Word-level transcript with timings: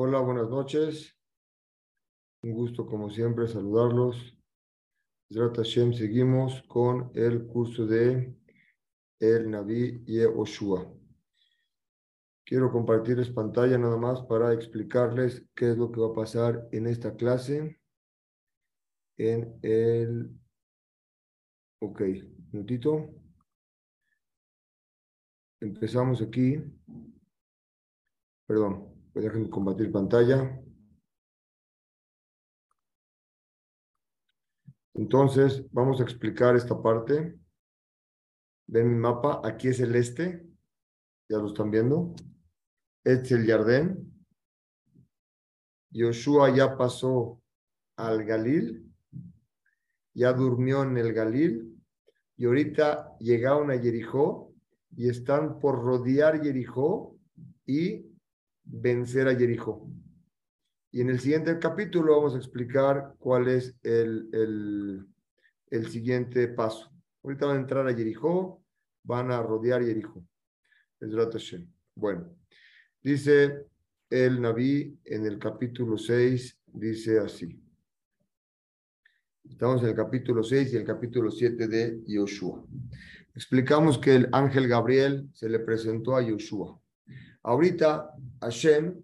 Hola, 0.00 0.20
buenas 0.20 0.48
noches. 0.48 1.18
Un 2.44 2.52
gusto, 2.52 2.86
como 2.86 3.10
siempre, 3.10 3.48
saludarlos. 3.48 4.38
Hashem, 5.28 5.92
seguimos 5.92 6.62
con 6.68 7.10
el 7.16 7.48
curso 7.48 7.84
de 7.84 8.32
El 9.18 9.50
Naví 9.50 10.04
Yehoshua. 10.04 10.88
Quiero 12.44 12.70
compartirles 12.70 13.30
pantalla 13.30 13.76
nada 13.76 13.96
más 13.96 14.22
para 14.22 14.52
explicarles 14.52 15.44
qué 15.56 15.72
es 15.72 15.76
lo 15.76 15.90
que 15.90 16.00
va 16.00 16.10
a 16.10 16.14
pasar 16.14 16.68
en 16.70 16.86
esta 16.86 17.16
clase. 17.16 17.80
En 19.16 19.58
el... 19.62 20.30
Ok, 21.80 22.02
un 22.02 22.48
minutito. 22.52 23.10
Empezamos 25.58 26.22
aquí. 26.22 26.62
Perdón, 28.46 28.97
pues 29.18 29.26
déjenme 29.26 29.50
compartir 29.50 29.90
pantalla. 29.90 30.62
Entonces, 34.94 35.66
vamos 35.72 35.98
a 35.98 36.04
explicar 36.04 36.54
esta 36.54 36.80
parte. 36.80 37.36
Ven 38.68 38.88
mi 38.90 38.94
mapa, 38.94 39.40
aquí 39.42 39.66
es 39.66 39.80
el 39.80 39.96
este, 39.96 40.46
ya 41.28 41.38
lo 41.38 41.48
están 41.48 41.68
viendo. 41.68 42.14
Este 43.02 43.24
es 43.24 43.32
el 43.32 43.46
Jardín. 43.48 44.24
Yoshua 45.90 46.54
ya 46.54 46.76
pasó 46.76 47.42
al 47.96 48.24
Galil, 48.24 48.88
ya 50.14 50.32
durmió 50.32 50.84
en 50.84 50.96
el 50.96 51.12
Galil, 51.12 51.76
y 52.36 52.44
ahorita 52.44 53.16
llegaron 53.18 53.72
a 53.72 53.78
Jericó 53.80 54.54
y 54.96 55.08
están 55.08 55.58
por 55.58 55.82
rodear 55.82 56.40
Jericó 56.40 57.18
y 57.66 58.07
vencer 58.68 59.28
a 59.28 59.34
Jericó. 59.34 59.90
Y 60.90 61.00
en 61.00 61.10
el 61.10 61.20
siguiente 61.20 61.58
capítulo 61.58 62.16
vamos 62.16 62.34
a 62.34 62.38
explicar 62.38 63.14
cuál 63.18 63.48
es 63.48 63.74
el, 63.82 64.28
el, 64.32 65.06
el 65.70 65.88
siguiente 65.88 66.48
paso. 66.48 66.90
Ahorita 67.22 67.46
van 67.46 67.56
a 67.56 67.60
entrar 67.60 67.86
a 67.86 67.94
Jericó, 67.94 68.62
van 69.02 69.30
a 69.30 69.42
rodear 69.42 69.84
Jericó. 69.84 70.24
Bueno, 71.94 72.28
dice 73.02 73.66
el 74.10 74.40
Naví 74.40 74.98
en 75.04 75.26
el 75.26 75.38
capítulo 75.38 75.98
6, 75.98 76.58
dice 76.66 77.18
así. 77.18 77.60
Estamos 79.44 79.82
en 79.82 79.88
el 79.88 79.94
capítulo 79.94 80.42
6 80.42 80.72
y 80.72 80.76
el 80.76 80.84
capítulo 80.84 81.30
7 81.30 81.68
de 81.68 82.02
Yoshua. 82.06 82.64
Explicamos 83.34 83.98
que 83.98 84.14
el 84.14 84.28
ángel 84.32 84.68
Gabriel 84.68 85.28
se 85.32 85.48
le 85.48 85.58
presentó 85.60 86.16
a 86.16 86.22
Yoshua. 86.22 86.78
Ahorita 87.42 88.14
Hashem 88.40 89.02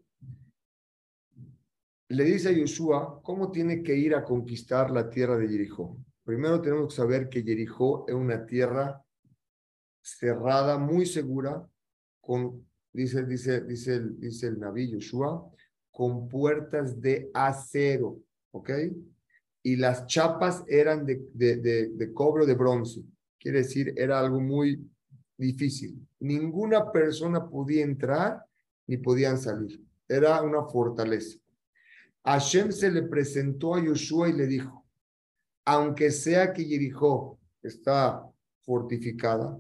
le 2.09 2.25
dice 2.25 2.51
a 2.51 2.53
Yoshua 2.53 3.21
cómo 3.23 3.51
tiene 3.51 3.83
que 3.83 3.97
ir 3.97 4.15
a 4.15 4.25
conquistar 4.25 4.91
la 4.91 5.09
tierra 5.09 5.37
de 5.37 5.49
Jericó. 5.49 5.97
Primero 6.25 6.61
tenemos 6.61 6.89
que 6.89 6.97
saber 6.97 7.29
que 7.29 7.43
Jericó 7.43 8.05
es 8.09 8.15
una 8.15 8.45
tierra 8.47 9.03
cerrada, 10.03 10.79
muy 10.79 11.07
segura, 11.07 11.67
con, 12.21 12.67
dice, 12.93 13.25
dice, 13.25 13.63
dice, 13.63 13.95
el, 13.97 14.21
dice 14.21 14.49
el 14.49 14.59
Naví 14.59 14.91
Yoshua, 14.91 15.51
con 15.91 16.29
puertas 16.29 17.01
de 17.01 17.31
acero, 17.33 18.21
¿ok? 18.53 18.71
Y 19.63 19.77
las 19.77 20.07
chapas 20.07 20.65
eran 20.67 21.07
de, 21.07 21.27
de, 21.33 21.57
de, 21.57 21.89
de 21.89 22.13
cobre 22.13 22.45
de 22.47 22.55
bronce. 22.55 23.03
Quiere 23.39 23.59
decir, 23.59 23.95
era 23.97 24.21
algo 24.21 24.41
muy 24.41 24.91
difícil. 25.37 26.07
Ninguna 26.21 26.91
persona 26.91 27.49
podía 27.49 27.85
entrar 27.85 28.45
ni 28.87 28.97
podían 28.97 29.39
salir. 29.39 29.81
Era 30.09 30.43
una 30.43 30.65
fortaleza. 30.65 31.39
Hashem 32.25 32.73
se 32.73 32.91
le 32.91 33.03
presentó 33.03 33.75
a 33.75 33.85
Yoshua 33.85 34.29
y 34.29 34.33
le 34.33 34.47
dijo, 34.47 34.87
aunque 35.65 36.11
sea 36.11 36.53
que 36.53 36.65
Jericó 36.65 37.39
está 37.63 38.23
fortificada, 38.63 39.59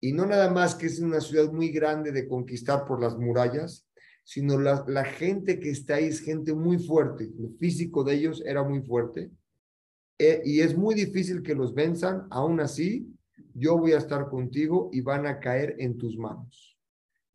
y 0.00 0.12
no 0.12 0.26
nada 0.26 0.50
más 0.50 0.74
que 0.74 0.86
es 0.86 1.00
una 1.00 1.20
ciudad 1.20 1.50
muy 1.52 1.70
grande 1.70 2.12
de 2.12 2.28
conquistar 2.28 2.84
por 2.86 3.00
las 3.00 3.16
murallas, 3.16 3.86
sino 4.24 4.58
la, 4.58 4.84
la 4.86 5.04
gente 5.04 5.58
que 5.58 5.70
está 5.70 5.96
ahí 5.96 6.04
es 6.04 6.20
gente 6.20 6.54
muy 6.54 6.78
fuerte, 6.78 7.24
el 7.24 7.56
físico 7.58 8.04
de 8.04 8.14
ellos 8.14 8.42
era 8.44 8.62
muy 8.62 8.82
fuerte, 8.82 9.30
eh, 10.18 10.42
y 10.44 10.60
es 10.60 10.76
muy 10.76 10.94
difícil 10.94 11.42
que 11.42 11.54
los 11.54 11.74
venzan, 11.74 12.26
aún 12.30 12.60
así, 12.60 13.06
yo 13.58 13.76
voy 13.78 13.92
a 13.92 13.98
estar 13.98 14.28
contigo 14.28 14.90
y 14.92 15.00
van 15.00 15.26
a 15.26 15.38
caer 15.38 15.76
en 15.78 15.98
tus 15.98 16.16
manos. 16.16 16.78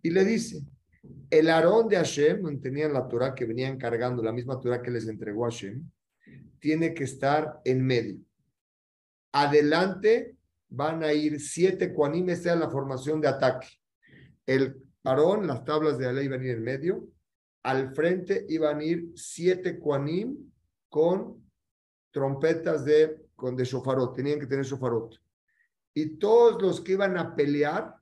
Y 0.01 0.09
le 0.11 0.23
dice, 0.23 0.61
el 1.29 1.49
Aarón 1.49 1.87
de 1.87 1.97
Hashem, 1.97 2.61
tenían 2.61 2.93
la 2.93 3.07
Torah 3.07 3.35
que 3.35 3.45
venían 3.45 3.77
cargando, 3.77 4.23
la 4.23 4.31
misma 4.31 4.59
Torah 4.59 4.81
que 4.81 4.91
les 4.91 5.07
entregó 5.07 5.43
Hashem, 5.43 5.83
tiene 6.59 6.93
que 6.93 7.03
estar 7.03 7.59
en 7.65 7.85
medio. 7.85 8.19
Adelante 9.33 10.37
van 10.69 11.03
a 11.03 11.13
ir 11.13 11.39
siete 11.39 11.93
cuanim, 11.93 12.29
esta 12.29 12.53
es 12.53 12.59
la 12.59 12.69
formación 12.69 13.19
de 13.19 13.27
ataque. 13.27 13.67
El 14.45 14.81
Aarón, 15.03 15.45
las 15.47 15.63
tablas 15.65 15.97
de 15.97 16.05
la 16.05 16.13
ley 16.13 16.25
iban 16.25 16.41
a 16.41 16.45
ir 16.45 16.51
en 16.51 16.63
medio. 16.63 17.07
Al 17.63 17.93
frente 17.93 18.45
iban 18.49 18.79
a 18.79 18.83
ir 18.83 19.11
siete 19.15 19.79
cuanim 19.79 20.37
con 20.89 21.43
trompetas 22.11 22.85
de, 22.85 23.25
con 23.35 23.55
de 23.55 23.65
shofarot, 23.65 24.15
tenían 24.15 24.39
que 24.39 24.45
tener 24.45 24.65
shofarot. 24.65 25.22
Y 25.93 26.17
todos 26.17 26.61
los 26.61 26.81
que 26.81 26.93
iban 26.93 27.17
a 27.17 27.35
pelear, 27.35 27.95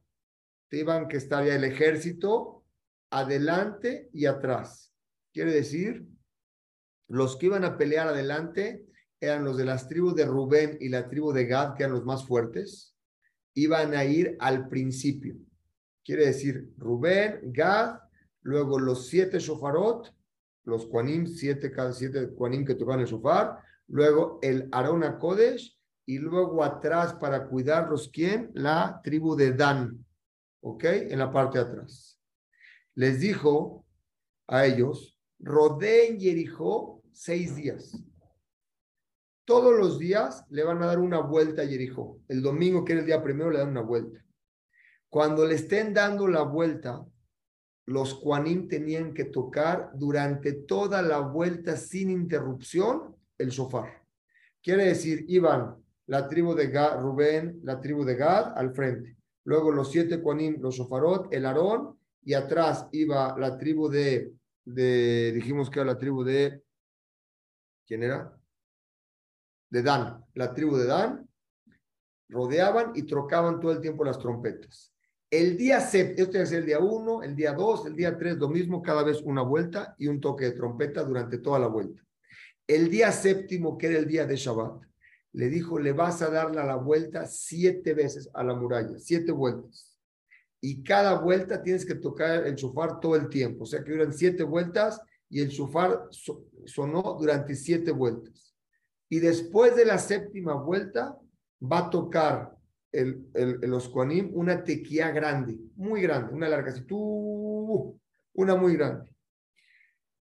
iban 0.72 1.08
que 1.08 1.18
estar 1.18 1.46
ya 1.46 1.56
el 1.56 1.64
ejército 1.64 2.64
adelante 3.10 4.10
y 4.14 4.26
atrás. 4.26 4.94
Quiere 5.34 5.52
decir, 5.52 6.08
los 7.08 7.36
que 7.36 7.48
iban 7.48 7.66
a 7.66 7.78
pelear 7.78 8.08
adelante 8.08 8.86
eran 9.20 9.44
los 9.44 9.58
de 9.58 9.66
las 9.66 9.88
tribus 9.88 10.16
de 10.16 10.26
Rubén 10.26 10.78
y 10.80 10.90
la 10.90 11.10
tribu 11.10 11.34
de 11.34 11.46
Gad, 11.46 11.76
que 11.76 11.84
eran 11.84 11.96
los 11.96 12.06
más 12.06 12.26
fuertes, 12.26 12.96
iban 13.54 13.94
a 13.94 14.06
ir 14.06 14.38
al 14.40 14.68
principio. 14.70 15.36
Quiere 16.04 16.26
decir, 16.26 16.74
Rubén, 16.78 17.40
Gad, 17.44 18.00
luego 18.42 18.80
los 18.80 19.08
siete 19.08 19.40
shofarot, 19.40 20.14
los 20.64 20.86
Quanim, 20.88 21.28
siete, 21.28 21.72
siete 21.94 22.34
Quanim 22.34 22.66
que 22.66 22.76
tocaban 22.76 23.02
el 23.02 23.08
shofar, 23.08 23.60
luego 23.88 24.40
el 24.42 24.70
Arona 24.72 25.20
Kodesh, 25.20 25.78
y 26.06 26.20
luego 26.20 26.64
atrás 26.64 27.14
para 27.14 27.48
cuidarlos, 27.48 28.10
¿quién? 28.12 28.52
La 28.54 29.00
tribu 29.04 29.36
de 29.36 29.54
Dan, 29.54 30.06
¿ok? 30.62 30.84
En 30.84 31.20
la 31.20 31.32
parte 31.32 31.58
de 31.58 31.66
atrás 31.66 32.12
les 32.96 33.20
dijo 33.20 33.86
a 34.48 34.66
ellos, 34.66 35.18
rodeen 35.40 36.20
Jericó 36.20 37.04
seis 37.12 37.56
días. 37.56 37.98
Todos 39.46 39.78
los 39.78 40.00
días 40.00 40.46
le 40.50 40.64
van 40.64 40.82
a 40.84 40.88
dar 40.88 41.00
una 41.00 41.20
vuelta 41.20 41.64
a 41.64 41.68
Jericó. 41.68 42.22
El 42.28 42.42
domingo, 42.42 42.86
que 42.86 42.94
era 42.94 43.02
el 43.02 43.08
día 43.08 43.24
primero, 43.24 43.50
le 43.50 43.60
dan 43.60 43.70
una 43.70 43.82
vuelta. 43.82 44.24
Cuando 45.10 45.46
le 45.46 45.56
estén 45.56 45.94
dando 45.94 46.28
la 46.28 46.44
vuelta, 46.44 47.06
los 47.86 48.14
Juanín 48.14 48.68
tenían 48.68 49.14
que 49.14 49.26
tocar 49.26 49.92
durante 49.96 50.54
toda 50.54 51.02
la 51.02 51.20
vuelta 51.20 51.76
sin 51.76 52.10
interrupción 52.10 53.16
el 53.38 53.50
shofar. 53.50 54.06
Quiere 54.62 54.86
decir, 54.86 55.26
iban 55.28 55.81
la 56.12 56.28
tribu 56.28 56.54
de 56.54 56.68
Gad, 56.68 57.00
Rubén, 57.00 57.62
la 57.64 57.80
tribu 57.80 58.04
de 58.04 58.16
Gad 58.16 58.58
al 58.58 58.76
frente. 58.76 59.16
Luego 59.46 59.72
los 59.72 59.90
siete 59.90 60.18
Juanín, 60.18 60.58
los 60.62 60.76
shofarot, 60.76 61.34
el 61.34 61.46
Aarón 61.46 61.98
y 62.22 62.34
atrás 62.34 62.86
iba 62.92 63.34
la 63.40 63.58
tribu 63.58 63.88
de, 63.88 64.34
de, 64.66 65.32
dijimos 65.32 65.70
que 65.70 65.80
era 65.80 65.94
la 65.94 65.98
tribu 65.98 66.26
de, 66.26 66.64
¿quién 67.88 68.04
era? 68.04 68.38
De 69.70 69.82
Dan, 69.82 70.26
la 70.34 70.54
tribu 70.54 70.76
de 70.76 70.86
Dan, 70.86 71.30
rodeaban 72.28 72.92
y 72.94 73.04
trocaban 73.04 73.62
todo 73.62 73.72
el 73.72 73.80
tiempo 73.80 74.04
las 74.04 74.20
trompetas. 74.20 74.94
El 75.30 75.56
día 75.56 75.80
séptimo, 75.80 76.26
esto 76.26 76.40
es 76.40 76.52
el 76.52 76.66
día 76.66 76.80
uno, 76.80 77.24
el 77.24 77.38
día 77.38 77.54
dos, 77.54 77.86
el 77.86 77.96
día 77.96 78.18
tres, 78.18 78.36
lo 78.36 78.50
mismo, 78.50 78.82
cada 78.82 79.04
vez 79.04 79.22
una 79.22 79.44
vuelta 79.44 79.96
y 79.98 80.08
un 80.08 80.20
toque 80.20 80.44
de 80.44 80.52
trompeta 80.52 81.06
durante 81.06 81.38
toda 81.38 81.58
la 81.58 81.68
vuelta. 81.68 82.04
El 82.68 82.90
día 82.90 83.14
séptimo, 83.14 83.78
que 83.78 83.88
era 83.88 83.98
el 83.98 84.10
día 84.10 84.26
de 84.26 84.36
Shabbat, 84.36 84.91
le 85.34 85.50
dijo, 85.50 85.80
le 85.80 85.94
vas 85.94 86.22
a 86.22 86.30
darle 86.30 86.64
la 86.66 86.76
vuelta 86.76 87.26
siete 87.26 87.94
veces 87.94 88.30
a 88.34 88.44
la 88.44 88.54
muralla, 88.54 88.98
siete 89.00 89.32
vueltas 89.32 89.92
y 90.62 90.84
cada 90.84 91.20
vuelta 91.20 91.62
tienes 91.64 91.86
que 91.86 91.96
tocar 91.96 92.46
el 92.46 92.56
shofar 92.56 93.00
todo 93.00 93.16
el 93.16 93.28
tiempo. 93.30 93.64
O 93.64 93.66
sea 93.66 93.84
que 93.84 93.92
duran 93.92 94.14
siete 94.14 94.44
vueltas 94.44 95.02
y 95.28 95.42
el 95.42 95.50
shofar 95.50 96.08
sonó 96.66 97.18
durante 97.20 97.56
siete 97.56 97.92
vueltas. 97.92 98.56
Y 99.10 99.20
después 99.20 99.76
de 99.76 99.86
la 99.86 99.98
séptima 99.98 100.54
vuelta 100.54 101.18
va 101.62 101.80
a 101.80 101.90
tocar 101.90 102.56
el, 102.92 103.28
el, 103.34 103.60
los 103.62 103.92
una 104.34 104.64
tequía 104.64 105.10
grande, 105.12 105.60
muy 105.76 106.02
grande, 106.02 106.34
una 106.34 106.48
larga, 106.48 106.72
así, 106.72 106.86
una 106.88 108.56
muy 108.56 108.76
grande. 108.76 109.12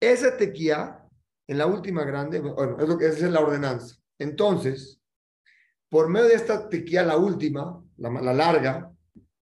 Esa 0.00 0.36
tequía, 0.36 1.04
en 1.48 1.58
la 1.58 1.66
última 1.66 2.04
grande, 2.04 2.38
bueno, 2.38 2.78
es 3.00 3.16
esa 3.16 3.26
es 3.26 3.32
la 3.32 3.40
ordenanza. 3.40 3.96
Entonces, 4.18 4.97
por 5.88 6.08
medio 6.08 6.28
de 6.28 6.34
esta 6.34 6.68
tequía, 6.68 7.02
la 7.02 7.16
última, 7.16 7.82
la, 7.96 8.10
la 8.10 8.34
larga, 8.34 8.92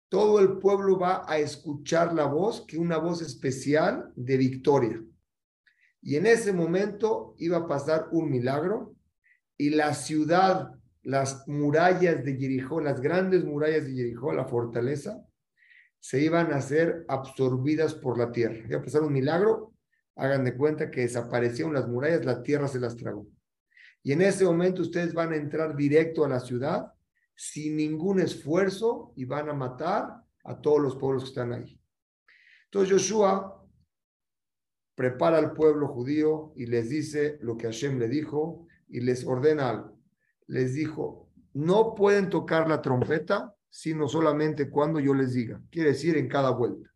todo 0.09 0.39
el 0.39 0.57
pueblo 0.59 0.97
va 0.97 1.25
a 1.27 1.37
escuchar 1.37 2.13
la 2.13 2.25
voz, 2.25 2.65
que 2.65 2.77
una 2.77 2.97
voz 2.97 3.21
especial 3.21 4.11
de 4.15 4.37
victoria. 4.37 5.03
Y 6.01 6.15
en 6.15 6.25
ese 6.25 6.53
momento 6.53 7.35
iba 7.37 7.57
a 7.57 7.67
pasar 7.67 8.07
un 8.11 8.29
milagro 8.29 8.95
y 9.57 9.71
la 9.71 9.93
ciudad, 9.93 10.71
las 11.03 11.47
murallas 11.47 12.23
de 12.23 12.37
Jericó, 12.37 12.79
las 12.79 13.01
grandes 13.01 13.43
murallas 13.43 13.85
de 13.85 13.93
Jericó, 13.93 14.31
la 14.31 14.45
fortaleza, 14.45 15.21
se 15.99 16.21
iban 16.21 16.53
a 16.53 16.61
ser 16.61 17.03
absorbidas 17.09 17.93
por 17.93 18.17
la 18.17 18.31
tierra. 18.31 18.65
Iba 18.69 18.79
a 18.79 18.83
pasar 18.83 19.01
un 19.01 19.11
milagro, 19.11 19.73
hagan 20.15 20.45
de 20.45 20.55
cuenta 20.55 20.89
que 20.89 21.01
desaparecieron 21.01 21.73
las 21.73 21.87
murallas, 21.87 22.23
la 22.23 22.43
tierra 22.43 22.67
se 22.67 22.79
las 22.79 22.95
tragó. 22.95 23.27
Y 24.03 24.11
en 24.11 24.21
ese 24.21 24.45
momento 24.45 24.81
ustedes 24.81 25.13
van 25.13 25.33
a 25.33 25.35
entrar 25.35 25.75
directo 25.75 26.23
a 26.23 26.29
la 26.29 26.39
ciudad 26.39 26.93
sin 27.35 27.77
ningún 27.77 28.19
esfuerzo 28.19 29.13
y 29.15 29.25
van 29.25 29.49
a 29.49 29.53
matar 29.53 30.23
a 30.43 30.61
todos 30.61 30.81
los 30.81 30.95
pueblos 30.95 31.23
que 31.23 31.29
están 31.29 31.53
ahí. 31.53 31.79
Entonces 32.65 32.91
Joshua 32.91 33.65
prepara 34.95 35.37
al 35.37 35.53
pueblo 35.53 35.87
judío 35.87 36.53
y 36.55 36.65
les 36.65 36.89
dice 36.89 37.37
lo 37.41 37.57
que 37.57 37.67
Hashem 37.67 37.99
le 37.99 38.07
dijo 38.07 38.67
y 38.87 39.01
les 39.01 39.25
ordena 39.25 39.69
algo. 39.69 39.99
Les 40.47 40.73
dijo, 40.73 41.29
no 41.53 41.93
pueden 41.93 42.29
tocar 42.29 42.67
la 42.67 42.81
trompeta 42.81 43.53
sino 43.69 44.07
solamente 44.07 44.69
cuando 44.69 44.99
yo 44.99 45.13
les 45.13 45.33
diga. 45.33 45.61
Quiere 45.69 45.89
decir 45.89 46.17
en 46.17 46.27
cada 46.27 46.49
vuelta. 46.49 46.89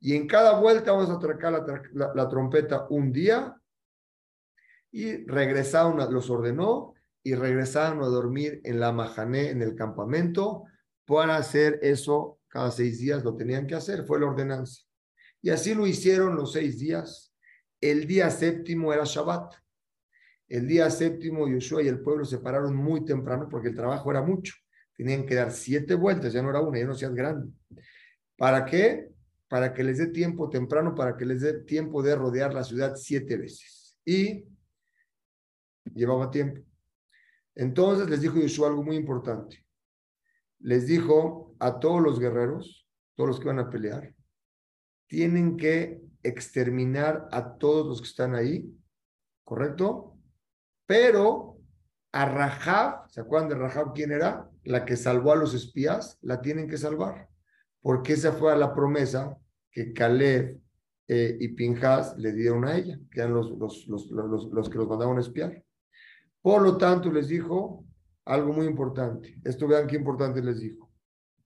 Y 0.00 0.14
en 0.14 0.28
cada 0.28 0.60
vuelta 0.60 0.92
vamos 0.92 1.10
a 1.10 1.18
tocar 1.18 1.64
la, 1.92 2.28
trompeta 2.28 2.86
un 2.90 3.10
día 3.12 3.60
y 4.96 5.26
regresaron, 5.26 5.98
los 6.10 6.30
ordenó 6.30 6.94
y 7.22 7.34
regresaron 7.34 8.02
a 8.02 8.06
dormir 8.06 8.62
en 8.64 8.80
la 8.80 8.92
majané, 8.92 9.50
en 9.50 9.60
el 9.60 9.74
campamento, 9.74 10.64
para 11.04 11.36
hacer 11.36 11.78
eso 11.82 12.40
cada 12.48 12.70
seis 12.70 12.98
días, 12.98 13.22
lo 13.22 13.36
tenían 13.36 13.66
que 13.66 13.74
hacer, 13.74 14.06
fue 14.06 14.18
la 14.18 14.24
ordenanza. 14.24 14.84
Y 15.42 15.50
así 15.50 15.74
lo 15.74 15.86
hicieron 15.86 16.34
los 16.34 16.54
seis 16.54 16.78
días. 16.78 17.34
El 17.78 18.06
día 18.06 18.30
séptimo 18.30 18.90
era 18.90 19.04
Shabbat. 19.04 19.56
El 20.48 20.66
día 20.66 20.88
séptimo, 20.88 21.46
Yoshua 21.46 21.82
y 21.82 21.88
el 21.88 22.00
pueblo 22.00 22.24
se 22.24 22.38
pararon 22.38 22.74
muy 22.74 23.04
temprano 23.04 23.48
porque 23.50 23.68
el 23.68 23.74
trabajo 23.76 24.10
era 24.10 24.22
mucho. 24.22 24.54
Tenían 24.96 25.26
que 25.26 25.34
dar 25.34 25.52
siete 25.52 25.94
vueltas, 25.94 26.32
ya 26.32 26.40
no 26.40 26.48
era 26.48 26.62
una, 26.62 26.78
ya 26.78 26.86
no 26.86 26.94
seas 26.94 27.12
grande. 27.12 27.52
¿Para 28.38 28.64
qué? 28.64 29.10
Para 29.46 29.74
que 29.74 29.84
les 29.84 29.98
dé 29.98 30.06
tiempo 30.06 30.48
temprano, 30.48 30.94
para 30.94 31.18
que 31.18 31.26
les 31.26 31.42
dé 31.42 31.64
tiempo 31.64 32.02
de 32.02 32.16
rodear 32.16 32.54
la 32.54 32.64
ciudad 32.64 32.94
siete 32.96 33.36
veces. 33.36 33.98
Y 34.02 34.55
llevaba 35.94 36.30
tiempo. 36.30 36.62
Entonces 37.54 38.08
les 38.08 38.20
dijo 38.20 38.38
Yoshua 38.38 38.68
algo 38.68 38.82
muy 38.82 38.96
importante. 38.96 39.64
Les 40.58 40.86
dijo 40.86 41.54
a 41.58 41.78
todos 41.78 42.02
los 42.02 42.18
guerreros, 42.18 42.88
todos 43.14 43.28
los 43.28 43.40
que 43.40 43.46
van 43.46 43.58
a 43.58 43.70
pelear, 43.70 44.14
tienen 45.06 45.56
que 45.56 46.00
exterminar 46.22 47.28
a 47.30 47.56
todos 47.56 47.86
los 47.86 48.00
que 48.00 48.08
están 48.08 48.34
ahí, 48.34 48.68
¿correcto? 49.44 50.18
Pero 50.86 51.58
a 52.12 52.24
Rahab, 52.26 53.08
¿se 53.10 53.20
acuerdan 53.20 53.48
de 53.48 53.56
Rahab 53.56 53.92
quién 53.94 54.12
era? 54.12 54.50
La 54.64 54.84
que 54.84 54.96
salvó 54.96 55.32
a 55.32 55.36
los 55.36 55.54
espías, 55.54 56.18
la 56.22 56.40
tienen 56.40 56.68
que 56.68 56.78
salvar, 56.78 57.28
porque 57.80 58.14
esa 58.14 58.32
fue 58.32 58.56
la 58.56 58.74
promesa 58.74 59.36
que 59.70 59.92
Caleb 59.92 60.60
eh, 61.08 61.36
y 61.38 61.48
Pinjas 61.48 62.16
le 62.16 62.32
dieron 62.32 62.64
a 62.64 62.76
ella, 62.76 62.98
que 63.10 63.20
eran 63.20 63.34
los, 63.34 63.50
los, 63.50 63.86
los, 63.86 64.10
los, 64.10 64.68
que 64.68 64.78
los 64.78 64.88
mandaban 64.88 65.18
a 65.18 65.20
espiar. 65.20 65.62
Por 66.46 66.62
lo 66.62 66.76
tanto, 66.76 67.10
les 67.10 67.26
dijo 67.26 67.84
algo 68.24 68.52
muy 68.52 68.66
importante. 68.66 69.36
Esto 69.42 69.66
vean 69.66 69.88
qué 69.88 69.96
importante 69.96 70.40
les 70.40 70.60
dijo. 70.60 70.92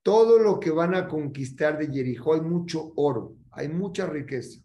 Todo 0.03 0.39
lo 0.39 0.61
que 0.61 0.71
van 0.71 0.95
a 0.95 1.09
conquistar 1.09 1.79
de 1.79 1.87
Jericó, 1.87 2.35
hay 2.35 2.43
mucho 2.43 2.93
oro, 2.97 3.35
hay 3.51 3.71
mucha 3.71 4.05
riqueza. 4.05 4.61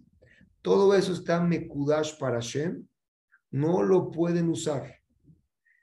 Todo 0.62 0.94
eso 0.94 1.14
está 1.14 1.40
Mekudash 1.40 2.20
para 2.20 2.42
Shem, 2.42 2.86
no 3.52 3.82
lo 3.82 4.12
pueden 4.12 4.50
usar. 4.50 4.96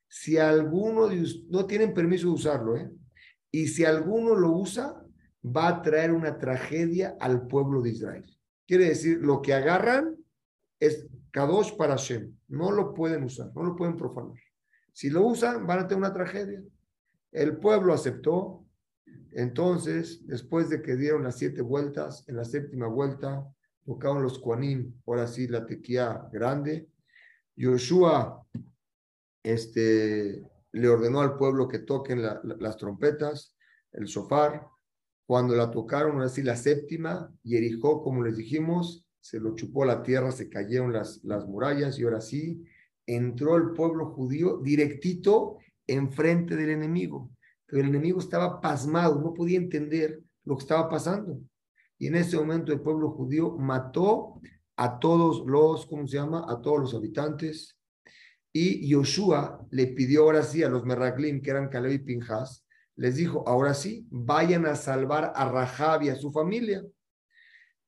Si 0.07 0.37
alguno 0.37 1.09
de 1.09 1.27
no 1.49 1.65
tienen 1.65 1.95
permiso 1.95 2.27
de 2.27 2.35
usarlo, 2.35 2.77
¿eh? 2.77 2.91
Y 3.51 3.69
si 3.69 3.87
alguno 3.87 4.35
lo 4.35 4.51
usa, 4.51 5.03
va 5.43 5.69
a 5.69 5.81
traer 5.81 6.13
una 6.13 6.37
tragedia 6.37 7.17
al 7.21 7.47
pueblo 7.47 7.81
de 7.81 7.89
Israel. 7.89 8.39
Quiere 8.67 8.91
decir, 8.91 9.17
lo 9.17 9.41
que 9.41 9.55
agarran 9.55 10.15
es 10.79 11.07
Kadosh 11.33 11.77
para 11.77 11.97
Shem. 11.97 12.37
No 12.49 12.71
lo 12.71 12.95
pueden 12.95 13.25
usar, 13.25 13.51
no 13.55 13.65
lo 13.65 13.75
pueden 13.75 13.97
profanar. 13.97 14.39
Si 14.93 15.11
lo 15.11 15.23
usan, 15.23 15.67
van 15.67 15.81
a 15.81 15.89
tener 15.89 15.99
una 15.99 16.13
tragedia. 16.13 16.63
El 17.33 17.57
pueblo 17.57 17.95
aceptó. 17.95 18.65
Entonces, 19.33 20.27
después 20.27 20.69
de 20.69 20.83
que 20.83 20.95
dieron 20.95 21.25
las 21.25 21.39
siete 21.39 21.63
vueltas, 21.63 22.29
en 22.29 22.37
la 22.37 22.45
séptima 22.45 22.87
vuelta, 22.87 23.47
tocaron 23.85 24.23
los 24.23 24.39
Kuanim, 24.39 24.95
ahora 25.07 25.27
sí 25.27 25.49
la 25.49 25.65
tequía 25.65 26.29
grande. 26.31 26.89
Yoshua 27.57 28.47
este, 29.43 30.43
le 30.73 30.89
ordenó 30.89 31.21
al 31.21 31.37
pueblo 31.39 31.67
que 31.67 31.79
toquen 31.79 32.23
las 32.23 32.77
trompetas, 32.77 33.57
el 33.93 34.07
sofar. 34.07 34.67
Cuando 35.27 35.55
la 35.55 35.71
tocaron, 35.71 36.13
ahora 36.13 36.29
sí 36.29 36.43
la 36.43 36.57
séptima, 36.57 37.33
y 37.43 37.57
Erijó, 37.57 38.03
como 38.03 38.23
les 38.23 38.37
dijimos, 38.37 39.02
se 39.23 39.39
lo 39.39 39.55
chupó 39.55 39.85
la 39.85 40.03
tierra, 40.03 40.33
se 40.33 40.49
cayeron 40.49 40.93
las, 40.93 41.23
las 41.23 41.47
murallas, 41.47 41.99
y 41.99 42.03
ahora 42.03 42.21
sí 42.21 42.65
entró 43.07 43.57
el 43.57 43.71
pueblo 43.71 44.07
judío 44.07 44.59
directito 44.59 45.59
enfrente 45.87 46.57
del 46.57 46.71
enemigo. 46.71 47.31
Pero 47.67 47.83
el 47.83 47.89
enemigo 47.89 48.19
estaba 48.19 48.61
pasmado, 48.61 49.21
no 49.21 49.33
podía 49.33 49.59
entender 49.59 50.21
lo 50.45 50.57
que 50.57 50.63
estaba 50.63 50.89
pasando. 50.89 51.41
Y 51.99 52.09
en 52.09 52.17
ese 52.17 52.37
momento 52.37 52.73
el 52.73 52.81
pueblo 52.81 53.13
judío 53.13 53.57
mató 53.57 54.41
a 54.77 54.99
todos 54.99 55.47
los, 55.47 55.87
¿cómo 55.87 56.07
se 56.09 56.17
llama? 56.17 56.45
A 56.49 56.61
todos 56.61 56.81
los 56.81 56.95
habitantes. 56.95 57.79
Y 58.53 58.89
Yoshua 58.89 59.65
le 59.71 59.87
pidió 59.87 60.25
ahora 60.25 60.43
sí 60.43 60.65
a 60.65 60.69
los 60.69 60.85
Meraglim, 60.85 61.41
que 61.41 61.51
eran 61.51 61.69
Caleb 61.69 61.93
y 61.93 61.99
Pinjas, 62.01 62.67
les 62.97 63.15
dijo, 63.15 63.49
ahora 63.49 63.73
sí, 63.73 64.05
vayan 64.11 64.67
a 64.67 64.75
salvar 64.75 65.33
a 65.37 65.49
Rahab 65.49 66.03
y 66.03 66.09
a 66.09 66.17
su 66.17 66.33
familia. 66.33 66.85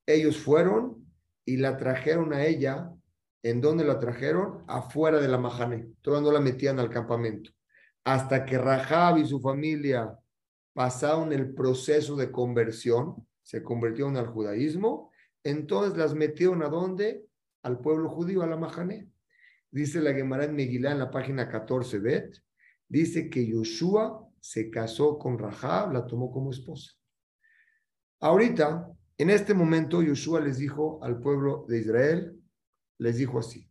Ellos 0.06 0.38
fueron 0.38 1.03
y 1.44 1.56
la 1.56 1.76
trajeron 1.76 2.32
a 2.32 2.44
ella. 2.44 2.90
¿En 3.42 3.60
dónde 3.60 3.84
la 3.84 3.98
trajeron? 3.98 4.64
Afuera 4.66 5.20
de 5.20 5.28
la 5.28 5.38
Mahané. 5.38 5.86
Todavía 6.00 6.28
no 6.28 6.32
la 6.32 6.40
metían 6.40 6.78
al 6.78 6.90
campamento. 6.90 7.50
Hasta 8.04 8.44
que 8.44 8.58
Rahab 8.58 9.18
y 9.18 9.26
su 9.26 9.40
familia 9.40 10.18
pasaron 10.72 11.32
el 11.32 11.54
proceso 11.54 12.16
de 12.16 12.30
conversión, 12.30 13.26
se 13.42 13.62
convirtieron 13.62 14.16
al 14.16 14.26
judaísmo, 14.26 15.10
entonces 15.42 15.96
las 15.96 16.14
metieron 16.14 16.62
a 16.62 16.68
dónde? 16.68 17.26
Al 17.62 17.80
pueblo 17.80 18.08
judío, 18.08 18.42
a 18.42 18.46
la 18.46 18.56
Mahané. 18.56 19.08
Dice 19.70 20.00
la 20.00 20.12
Gemara 20.12 20.44
en 20.44 20.54
Megilá 20.54 20.92
en 20.92 20.98
la 20.98 21.10
página 21.10 21.48
14 21.48 21.98
bet, 21.98 22.36
dice 22.88 23.28
que 23.28 23.46
Yoshua 23.46 24.26
se 24.40 24.70
casó 24.70 25.18
con 25.18 25.38
Rahab, 25.38 25.92
la 25.92 26.06
tomó 26.06 26.30
como 26.30 26.50
esposa. 26.50 26.92
Ahorita, 28.20 28.88
en 29.16 29.30
este 29.30 29.54
momento, 29.54 30.02
Yoshua 30.02 30.40
les 30.40 30.58
dijo 30.58 31.02
al 31.04 31.20
pueblo 31.20 31.66
de 31.68 31.80
Israel, 31.80 32.40
les 32.98 33.16
dijo 33.16 33.38
así, 33.38 33.68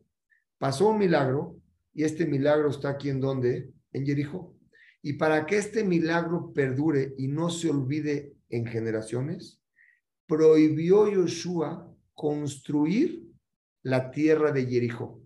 pasó 0.58 0.90
un 0.90 1.00
milagro 1.00 1.58
y 1.94 2.04
este 2.04 2.26
milagro 2.26 2.70
está 2.70 2.90
aquí 2.90 3.10
en 3.10 3.20
donde? 3.20 3.72
En 3.92 4.06
Jericó. 4.06 4.56
Y 5.02 5.14
para 5.14 5.46
que 5.46 5.58
este 5.58 5.84
milagro 5.84 6.54
perdure 6.54 7.14
y 7.18 7.28
no 7.28 7.50
se 7.50 7.70
olvide 7.70 8.34
en 8.50 8.66
generaciones, 8.66 9.62
prohibió 10.26 11.12
Yoshua 11.12 11.94
construir 12.14 13.28
la 13.82 14.12
tierra 14.12 14.52
de 14.54 14.66
Jericó. 14.66 15.22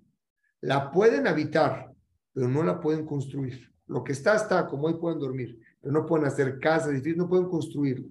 La 0.61 0.91
pueden 0.91 1.27
habitar, 1.27 1.93
pero 2.33 2.47
no 2.47 2.63
la 2.63 2.79
pueden 2.79 3.05
construir. 3.05 3.71
Lo 3.85 4.03
que 4.03 4.13
está, 4.13 4.35
está, 4.35 4.65
como 4.67 4.87
hoy 4.87 4.95
pueden 4.95 5.19
dormir, 5.19 5.59
pero 5.79 5.93
no 5.93 6.05
pueden 6.07 6.25
hacer 6.25 6.59
casas, 6.59 6.99
no 7.15 7.29
pueden 7.29 7.47
construirlo. 7.47 8.09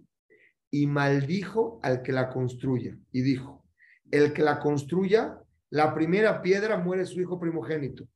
Y 0.71 0.87
maldijo 0.87 1.81
al 1.83 2.03
que 2.03 2.13
la 2.13 2.29
construya. 2.29 2.99
Y 3.13 3.23
dijo, 3.23 3.65
el 4.11 4.33
que 4.33 4.43
la 4.43 4.59
construya, 4.59 5.41
la 5.71 5.95
primera 5.95 6.43
piedra 6.43 6.77
muere 6.79 7.07
su 7.07 7.21
hijo 7.21 7.39
primogénito. 7.39 8.07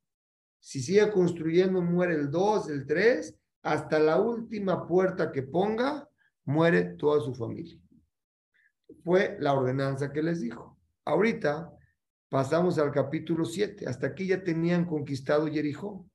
Si 0.59 0.81
sigue 0.81 1.09
construyendo, 1.11 1.81
muere 1.81 2.15
el 2.15 2.29
2, 2.29 2.69
el 2.69 2.85
3, 2.85 3.35
hasta 3.63 3.99
la 3.99 4.19
última 4.19 4.87
puerta 4.87 5.31
que 5.31 5.43
ponga, 5.43 6.07
muere 6.45 6.95
toda 6.97 7.21
su 7.21 7.33
familia 7.33 7.81
fue 9.03 9.37
la 9.39 9.53
ordenanza 9.53 10.11
que 10.11 10.23
les 10.23 10.41
dijo. 10.41 10.77
Ahorita 11.05 11.71
pasamos 12.29 12.77
al 12.77 12.91
capítulo 12.91 13.45
7. 13.45 13.87
Hasta 13.87 14.07
aquí 14.07 14.27
ya 14.27 14.43
tenían 14.43 14.85
conquistado 14.85 15.47
Jericó. 15.47 16.05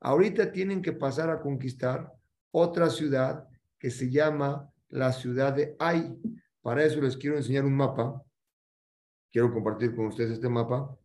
Ahorita 0.00 0.52
tienen 0.52 0.82
que 0.82 0.92
pasar 0.92 1.30
a 1.30 1.40
conquistar 1.40 2.12
otra 2.50 2.90
ciudad 2.90 3.48
que 3.78 3.90
se 3.90 4.10
llama 4.10 4.70
la 4.94 5.12
ciudad 5.12 5.52
de 5.52 5.76
Ai. 5.78 6.16
Para 6.62 6.84
eso 6.84 7.00
les 7.00 7.16
quiero 7.16 7.36
enseñar 7.36 7.64
un 7.64 7.76
mapa. 7.76 8.24
Quiero 9.30 9.52
compartir 9.52 9.94
con 9.94 10.06
ustedes 10.06 10.32
este 10.32 10.48
mapa. 10.48 10.96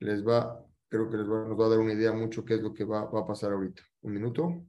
Les 0.00 0.26
va, 0.26 0.60
creo 0.88 1.08
que 1.08 1.18
les 1.18 1.26
va, 1.26 1.46
nos 1.46 1.58
va 1.58 1.66
a 1.66 1.68
dar 1.68 1.78
una 1.78 1.92
idea 1.92 2.12
mucho 2.12 2.44
qué 2.44 2.54
es 2.54 2.60
lo 2.60 2.74
que 2.74 2.84
va, 2.84 3.04
va 3.04 3.20
a 3.20 3.26
pasar 3.26 3.52
ahorita. 3.52 3.82
Un 4.02 4.14
minuto. 4.14 4.66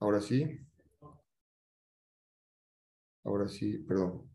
Ahora 0.00 0.20
sí. 0.20 0.60
Ahora 3.24 3.48
sí, 3.48 3.78
perdón. 3.78 4.30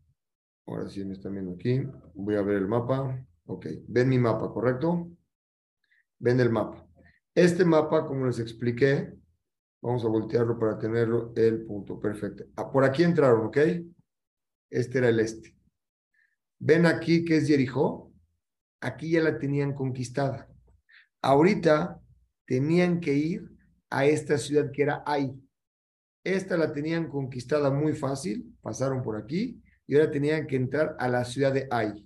Ahora 0.66 0.88
sí 0.88 1.04
me 1.04 1.12
están 1.12 1.32
viendo 1.32 1.52
aquí. 1.52 1.82
Voy 2.14 2.34
a 2.34 2.42
ver 2.42 2.56
el 2.56 2.66
mapa. 2.66 3.24
Ok, 3.46 3.66
ven 3.86 4.08
mi 4.08 4.18
mapa, 4.18 4.52
¿correcto? 4.52 5.12
Ven 6.18 6.40
el 6.40 6.50
mapa. 6.50 6.84
Este 7.32 7.64
mapa, 7.64 8.04
como 8.04 8.26
les 8.26 8.40
expliqué, 8.40 9.16
vamos 9.86 10.04
a 10.04 10.08
voltearlo 10.08 10.58
para 10.58 10.76
tenerlo 10.76 11.32
el 11.36 11.64
punto. 11.64 12.00
Perfecto. 12.00 12.44
Ah, 12.56 12.72
por 12.72 12.82
aquí 12.82 13.04
entraron, 13.04 13.46
¿ok? 13.46 13.58
Este 14.68 14.98
era 14.98 15.10
el 15.10 15.20
este. 15.20 15.56
Ven 16.58 16.86
aquí 16.86 17.24
que 17.24 17.36
es 17.36 17.46
Jericó. 17.46 18.12
Aquí 18.80 19.12
ya 19.12 19.22
la 19.22 19.38
tenían 19.38 19.74
conquistada. 19.74 20.48
Ahorita 21.22 22.00
tenían 22.46 22.98
que 22.98 23.14
ir 23.14 23.48
a 23.88 24.06
esta 24.06 24.38
ciudad 24.38 24.72
que 24.72 24.82
era 24.82 25.04
Ai. 25.06 25.32
Esta 26.24 26.56
la 26.56 26.72
tenían 26.72 27.08
conquistada 27.08 27.70
muy 27.70 27.92
fácil, 27.92 28.56
pasaron 28.60 29.04
por 29.04 29.16
aquí 29.16 29.62
y 29.86 29.94
ahora 29.94 30.10
tenían 30.10 30.48
que 30.48 30.56
entrar 30.56 30.96
a 30.98 31.08
la 31.08 31.24
ciudad 31.24 31.54
de 31.54 31.68
Ai. 31.70 32.04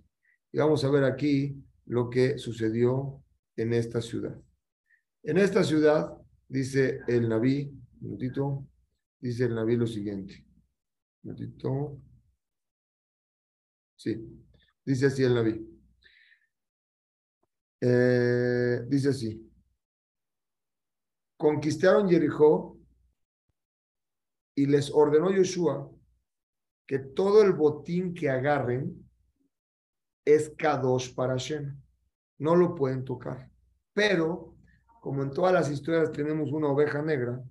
Y 0.52 0.58
vamos 0.58 0.84
a 0.84 0.90
ver 0.90 1.04
aquí 1.04 1.56
lo 1.86 2.10
que 2.10 2.36
sucedió 2.36 3.22
en 3.56 3.72
esta 3.72 4.02
ciudad. 4.02 4.38
En 5.22 5.38
esta 5.38 5.64
ciudad, 5.64 6.19
dice 6.50 7.00
el 7.06 7.28
Naví, 7.28 7.62
un 8.00 8.00
minutito, 8.00 8.66
dice 9.20 9.44
el 9.44 9.54
Naví 9.54 9.76
lo 9.76 9.86
siguiente. 9.86 10.44
Un 11.22 11.34
minutito. 11.34 12.02
Sí, 13.96 14.16
dice 14.84 15.06
así 15.06 15.22
el 15.22 15.34
Naví. 15.34 15.66
Eh, 17.80 18.82
dice 18.88 19.10
así. 19.10 19.50
Conquistaron 21.36 22.08
Jericó 22.08 22.78
y 24.54 24.66
les 24.66 24.90
ordenó 24.90 25.30
Yoshua 25.30 25.90
que 26.86 26.98
todo 26.98 27.42
el 27.42 27.52
botín 27.52 28.12
que 28.12 28.28
agarren 28.28 29.08
es 30.24 30.52
Kadosh 30.58 31.14
para 31.14 31.34
Hashem. 31.34 31.80
No 32.38 32.56
lo 32.56 32.74
pueden 32.74 33.04
tocar. 33.04 33.48
Pero, 33.92 34.56
como 35.00 35.22
en 35.22 35.30
todas 35.30 35.52
las 35.52 35.70
historias 35.70 36.12
tenemos 36.12 36.52
una 36.52 36.68
oveja 36.68 37.02
negra, 37.02 37.42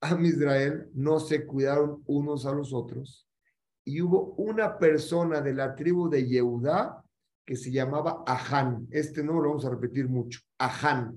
a 0.00 0.20
Israel 0.20 0.90
no 0.94 1.18
se 1.20 1.46
cuidaron 1.46 2.02
unos 2.06 2.46
a 2.46 2.52
los 2.52 2.72
otros. 2.72 3.28
Y 3.84 4.02
hubo 4.02 4.34
una 4.34 4.78
persona 4.78 5.40
de 5.40 5.54
la 5.54 5.74
tribu 5.74 6.10
de 6.10 6.26
Yehudá 6.26 7.02
que 7.46 7.56
se 7.56 7.70
llamaba 7.70 8.22
Ahán. 8.26 8.86
Este 8.90 9.22
no 9.22 9.40
lo 9.40 9.48
vamos 9.48 9.64
a 9.64 9.70
repetir 9.70 10.08
mucho. 10.08 10.40
Ahán. 10.58 11.16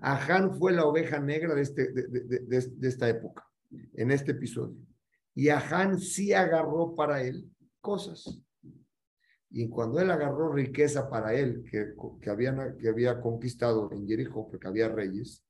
Ahán 0.00 0.54
fue 0.54 0.72
la 0.72 0.84
oveja 0.84 1.20
negra 1.20 1.54
de, 1.54 1.62
este, 1.62 1.92
de, 1.92 2.08
de 2.48 2.88
esta 2.88 3.08
época, 3.08 3.46
en 3.94 4.10
este 4.10 4.32
episodio. 4.32 4.76
Y 5.34 5.50
Ahán 5.50 6.00
sí 6.00 6.32
agarró 6.32 6.94
para 6.96 7.22
él 7.22 7.48
cosas. 7.80 8.40
Y 9.50 9.68
cuando 9.68 10.00
él 10.00 10.10
agarró 10.10 10.52
riqueza 10.52 11.10
para 11.10 11.34
él, 11.34 11.64
que, 11.68 11.94
que, 12.20 12.30
había, 12.30 12.76
que 12.76 12.88
había 12.88 13.20
conquistado 13.20 13.90
en 13.92 14.06
Jericó, 14.06 14.48
porque 14.48 14.68
había 14.68 14.88
reyes, 14.88 15.44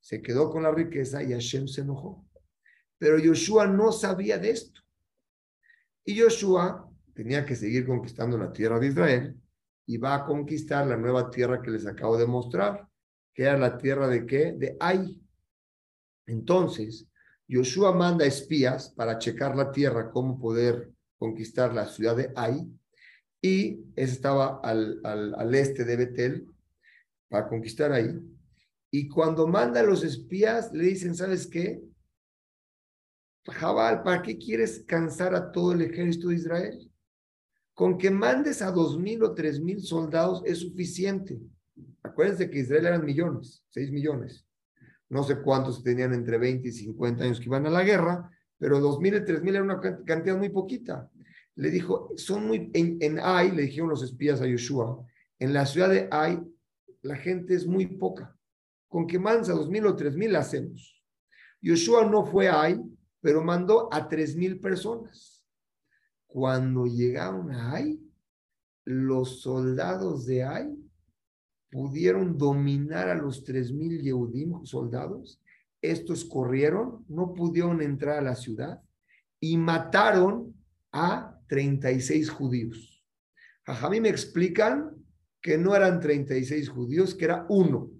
se 0.00 0.20
quedó 0.20 0.50
con 0.50 0.62
la 0.62 0.70
riqueza 0.70 1.22
y 1.22 1.32
Hashem 1.32 1.66
se 1.66 1.80
enojó. 1.80 2.26
Pero 2.98 3.18
Yoshua 3.18 3.66
no 3.66 3.90
sabía 3.90 4.38
de 4.38 4.50
esto. 4.50 4.82
Y 6.04 6.14
Yoshua 6.14 6.90
tenía 7.14 7.44
que 7.44 7.56
seguir 7.56 7.86
conquistando 7.86 8.36
la 8.36 8.52
tierra 8.52 8.78
de 8.78 8.88
Israel 8.88 9.36
y 9.86 9.96
va 9.96 10.14
a 10.14 10.24
conquistar 10.26 10.86
la 10.86 10.96
nueva 10.96 11.30
tierra 11.30 11.62
que 11.62 11.70
les 11.70 11.86
acabo 11.86 12.18
de 12.18 12.26
mostrar, 12.26 12.86
que 13.34 13.44
era 13.44 13.56
la 13.56 13.78
tierra 13.78 14.08
de 14.08 14.26
qué? 14.26 14.52
De 14.52 14.76
Ai. 14.78 15.18
Entonces, 16.26 17.08
Yoshua 17.46 17.92
manda 17.92 18.26
espías 18.26 18.90
para 18.90 19.18
checar 19.18 19.56
la 19.56 19.70
tierra, 19.70 20.10
cómo 20.10 20.38
poder 20.38 20.92
conquistar 21.16 21.72
la 21.72 21.86
ciudad 21.86 22.16
de 22.16 22.30
Ai, 22.36 22.70
y 23.40 23.84
estaba 23.94 24.60
al, 24.62 25.00
al, 25.04 25.34
al 25.34 25.54
este 25.54 25.84
de 25.84 25.96
Betel 25.96 26.46
para 27.28 27.48
conquistar 27.48 27.92
ahí. 27.92 28.18
Y 28.90 29.08
cuando 29.08 29.46
manda 29.46 29.80
a 29.80 29.84
los 29.84 30.02
espías, 30.02 30.72
le 30.72 30.84
dicen, 30.84 31.14
¿sabes 31.14 31.46
qué? 31.46 31.82
Jabal, 33.46 34.02
¿para 34.02 34.22
qué 34.22 34.36
quieres 34.36 34.84
cansar 34.86 35.34
a 35.34 35.52
todo 35.52 35.72
el 35.72 35.82
ejército 35.82 36.28
de 36.28 36.36
Israel? 36.36 36.92
Con 37.74 37.96
que 37.96 38.10
mandes 38.10 38.60
a 38.60 38.70
dos 38.72 38.98
mil 38.98 39.22
o 39.22 39.34
tres 39.34 39.60
mil 39.60 39.80
soldados 39.80 40.42
es 40.44 40.58
suficiente. 40.58 41.38
Acuérdense 42.02 42.50
que 42.50 42.60
Israel 42.60 42.86
eran 42.86 43.04
millones, 43.04 43.62
seis 43.68 43.90
millones. 43.90 44.44
No 45.08 45.22
sé 45.22 45.40
cuántos 45.40 45.82
tenían 45.82 46.12
entre 46.12 46.36
20 46.36 46.68
y 46.68 46.72
50 46.72 47.24
años 47.24 47.38
que 47.38 47.46
iban 47.46 47.66
a 47.66 47.70
la 47.70 47.84
guerra, 47.84 48.30
pero 48.58 48.80
dos 48.80 49.00
mil 49.00 49.14
y 49.14 49.24
tres 49.24 49.42
mil 49.42 49.54
era 49.54 49.64
una 49.64 49.80
cantidad 49.80 50.36
muy 50.36 50.48
poquita 50.48 51.08
le 51.58 51.70
dijo, 51.70 52.12
son 52.16 52.46
muy, 52.46 52.70
en, 52.72 52.98
en 53.00 53.18
Ai, 53.18 53.50
le 53.50 53.62
dijeron 53.62 53.88
los 53.90 54.04
espías 54.04 54.40
a 54.40 54.46
Yoshua, 54.46 55.04
en 55.40 55.52
la 55.52 55.66
ciudad 55.66 55.90
de 55.90 56.08
Ai, 56.12 56.40
la 57.02 57.16
gente 57.16 57.52
es 57.52 57.66
muy 57.66 57.86
poca. 57.86 58.36
Con 58.86 59.08
que 59.08 59.18
mansa 59.18 59.52
dos 59.54 59.68
mil 59.68 59.84
o 59.86 59.96
tres 59.96 60.16
mil 60.16 60.36
hacemos. 60.36 61.02
Yoshua 61.60 62.06
no 62.06 62.24
fue 62.24 62.46
a 62.46 62.62
Ai, 62.62 62.80
pero 63.20 63.42
mandó 63.42 63.92
a 63.92 64.08
tres 64.08 64.36
mil 64.36 64.60
personas. 64.60 65.44
Cuando 66.28 66.86
llegaron 66.86 67.50
a 67.50 67.74
Ai, 67.74 68.00
los 68.84 69.40
soldados 69.40 70.26
de 70.26 70.44
Ai 70.44 70.72
pudieron 71.72 72.38
dominar 72.38 73.08
a 73.08 73.16
los 73.16 73.42
tres 73.42 73.72
mil 73.72 74.00
Yehudim 74.00 74.64
soldados. 74.64 75.42
Estos 75.82 76.24
corrieron, 76.24 77.04
no 77.08 77.34
pudieron 77.34 77.82
entrar 77.82 78.18
a 78.18 78.22
la 78.22 78.36
ciudad 78.36 78.80
y 79.40 79.56
mataron 79.56 80.54
a 80.92 81.34
36 81.48 82.30
judíos. 82.30 83.04
A 83.66 83.90
mí 83.90 84.00
me 84.00 84.08
explican 84.08 84.94
que 85.40 85.58
no 85.58 85.74
eran 85.74 86.00
36 86.00 86.68
judíos, 86.68 87.14
que 87.14 87.24
era 87.26 87.46
uno. 87.48 87.90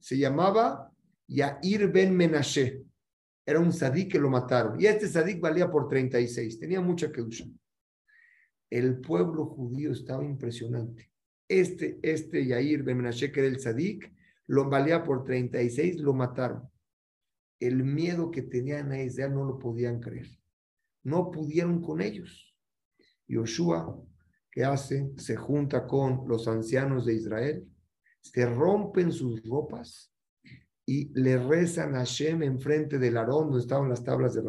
Se 0.00 0.18
llamaba 0.18 0.92
Yair 1.28 1.88
ben 1.88 2.16
Menashe. 2.16 2.82
Era 3.44 3.60
un 3.60 3.72
sadik 3.72 4.12
que 4.12 4.18
lo 4.18 4.30
mataron. 4.30 4.80
Y 4.80 4.86
este 4.86 5.08
sadik 5.08 5.40
valía 5.40 5.70
por 5.70 5.88
36. 5.88 6.58
Tenía 6.58 6.80
mucha 6.80 7.10
kedusha. 7.10 7.46
El 8.70 9.00
pueblo 9.00 9.46
judío 9.46 9.92
estaba 9.92 10.24
impresionante. 10.24 11.10
Este, 11.48 11.98
este 12.02 12.46
Yair 12.46 12.82
ben 12.82 12.96
Menashe, 12.98 13.30
que 13.30 13.40
era 13.40 13.48
el 13.48 13.60
sadik, 13.60 14.12
lo 14.46 14.68
valía 14.68 15.02
por 15.02 15.24
36, 15.24 15.98
lo 15.98 16.14
mataron. 16.14 16.68
El 17.60 17.84
miedo 17.84 18.30
que 18.30 18.42
tenían 18.42 18.92
a 18.92 19.02
Israel 19.02 19.34
no 19.34 19.44
lo 19.44 19.58
podían 19.58 20.00
creer. 20.00 20.28
No 21.04 21.30
pudieron 21.30 21.80
con 21.80 22.00
ellos. 22.00 22.51
Yoshua, 23.28 23.98
¿qué 24.50 24.64
hace? 24.64 25.12
Se 25.16 25.36
junta 25.36 25.86
con 25.86 26.24
los 26.28 26.48
ancianos 26.48 27.06
de 27.06 27.14
Israel, 27.14 27.66
se 28.20 28.46
rompen 28.46 29.12
sus 29.12 29.42
ropas 29.44 30.12
y 30.84 31.12
le 31.18 31.38
rezan 31.38 31.94
a 31.94 31.98
Hashem 31.98 32.42
enfrente 32.42 32.98
del 32.98 33.16
Aarón, 33.16 33.48
donde 33.48 33.60
estaban 33.60 33.88
las 33.88 34.02
tablas 34.02 34.34
de, 34.34 34.42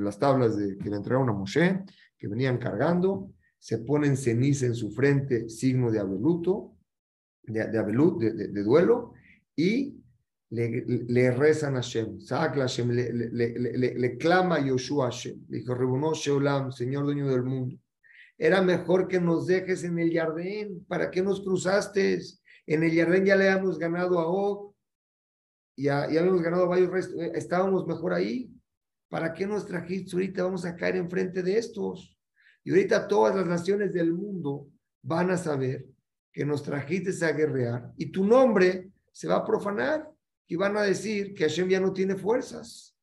las 0.00 0.18
tablas 0.18 0.56
de, 0.56 0.76
que 0.76 0.90
le 0.90 0.96
entregaron 0.96 1.28
a 1.28 1.32
Moshe, 1.32 1.84
que 2.16 2.28
venían 2.28 2.58
cargando, 2.58 3.32
se 3.58 3.78
ponen 3.78 4.16
ceniza 4.16 4.66
en 4.66 4.74
su 4.74 4.90
frente, 4.90 5.48
signo 5.48 5.90
de 5.90 6.00
abeluto, 6.00 6.76
de, 7.42 7.66
de, 7.68 8.48
de, 8.48 8.62
duelo, 8.62 9.12
y 9.56 9.97
le, 10.50 10.84
le, 10.86 11.30
rezan 11.30 11.74
a 11.74 11.82
Hashem, 11.82 12.18
Hashem 12.26 12.90
le, 12.90 13.12
le, 13.12 13.94
le, 13.94 14.16
clama 14.16 14.56
a 14.56 14.66
Yoshua 14.66 15.06
Hashem, 15.06 15.44
dijo, 15.46 15.74
Rebuno 15.74 16.14
Sheolam, 16.14 16.72
Señor 16.72 17.04
dueño 17.04 17.28
del 17.28 17.42
mundo, 17.42 17.76
era 18.38 18.62
mejor 18.62 19.08
que 19.08 19.20
nos 19.20 19.46
dejes 19.46 19.84
en 19.84 19.98
el 19.98 20.12
jardín, 20.12 20.84
¿para 20.86 21.10
qué 21.10 21.22
nos 21.22 21.42
cruzaste? 21.42 22.20
En 22.66 22.82
el 22.82 22.96
jardín 22.96 23.24
ya 23.26 23.36
le 23.36 23.50
habíamos 23.50 23.78
ganado 23.78 24.18
a 24.18 24.26
Og, 24.26 24.74
ya, 25.76 26.10
ya 26.10 26.20
habíamos 26.20 26.42
ganado 26.42 26.64
a 26.64 26.68
varios 26.68 26.90
restos, 26.90 27.20
eh, 27.20 27.32
estábamos 27.34 27.86
mejor 27.86 28.14
ahí, 28.14 28.50
¿para 29.08 29.34
qué 29.34 29.46
nos 29.46 29.66
trajiste 29.66 30.16
ahorita? 30.16 30.44
Vamos 30.44 30.64
a 30.64 30.76
caer 30.76 30.96
enfrente 30.96 31.42
de 31.42 31.58
estos. 31.58 32.16
Y 32.64 32.70
ahorita 32.70 33.08
todas 33.08 33.34
las 33.34 33.46
naciones 33.46 33.92
del 33.92 34.12
mundo 34.12 34.68
van 35.02 35.30
a 35.30 35.36
saber 35.36 35.86
que 36.32 36.44
nos 36.44 36.62
trajiste 36.62 37.24
a 37.24 37.32
guerrear 37.32 37.92
y 37.96 38.06
tu 38.12 38.24
nombre 38.24 38.90
se 39.12 39.26
va 39.26 39.36
a 39.36 39.44
profanar 39.44 40.08
y 40.48 40.56
van 40.56 40.76
a 40.76 40.82
decir 40.82 41.34
que 41.34 41.44
Hashem 41.44 41.68
ya 41.68 41.78
no 41.78 41.92
tiene 41.92 42.16
fuerzas. 42.16 42.96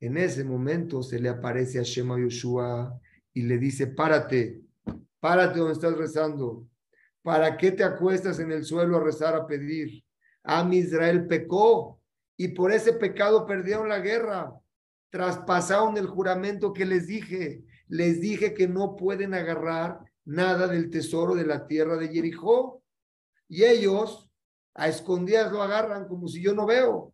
En 0.00 0.16
ese 0.16 0.42
momento 0.42 1.02
se 1.02 1.20
le 1.20 1.28
aparece 1.28 1.78
a 1.78 1.82
Hashem 1.82 2.10
a 2.10 2.18
Yoshua 2.18 2.98
y 3.34 3.42
le 3.42 3.58
dice, 3.58 3.86
párate, 3.86 4.62
párate 5.20 5.58
donde 5.58 5.74
estás 5.74 5.96
rezando. 5.96 6.66
¿Para 7.22 7.56
qué 7.56 7.72
te 7.72 7.84
acuestas 7.84 8.38
en 8.38 8.52
el 8.52 8.64
suelo 8.64 8.96
a 8.96 9.04
rezar, 9.04 9.34
a 9.34 9.46
pedir? 9.46 10.02
A 10.44 10.66
Israel 10.72 11.26
pecó 11.26 12.00
y 12.36 12.48
por 12.48 12.72
ese 12.72 12.94
pecado 12.94 13.46
perdieron 13.46 13.88
la 13.88 13.98
guerra. 13.98 14.54
Traspasaron 15.10 15.96
el 15.98 16.06
juramento 16.06 16.72
que 16.72 16.86
les 16.86 17.06
dije. 17.06 17.64
Les 17.88 18.20
dije 18.20 18.54
que 18.54 18.68
no 18.68 18.96
pueden 18.96 19.34
agarrar 19.34 20.00
nada 20.24 20.68
del 20.68 20.90
tesoro 20.90 21.34
de 21.34 21.46
la 21.46 21.66
tierra 21.66 21.96
de 21.96 22.08
Jericó. 22.08 22.82
Y 23.48 23.64
ellos 23.64 24.25
a 24.76 24.88
escondidas 24.88 25.50
lo 25.50 25.62
agarran 25.62 26.06
como 26.06 26.28
si 26.28 26.42
yo 26.42 26.54
no 26.54 26.66
veo. 26.66 27.12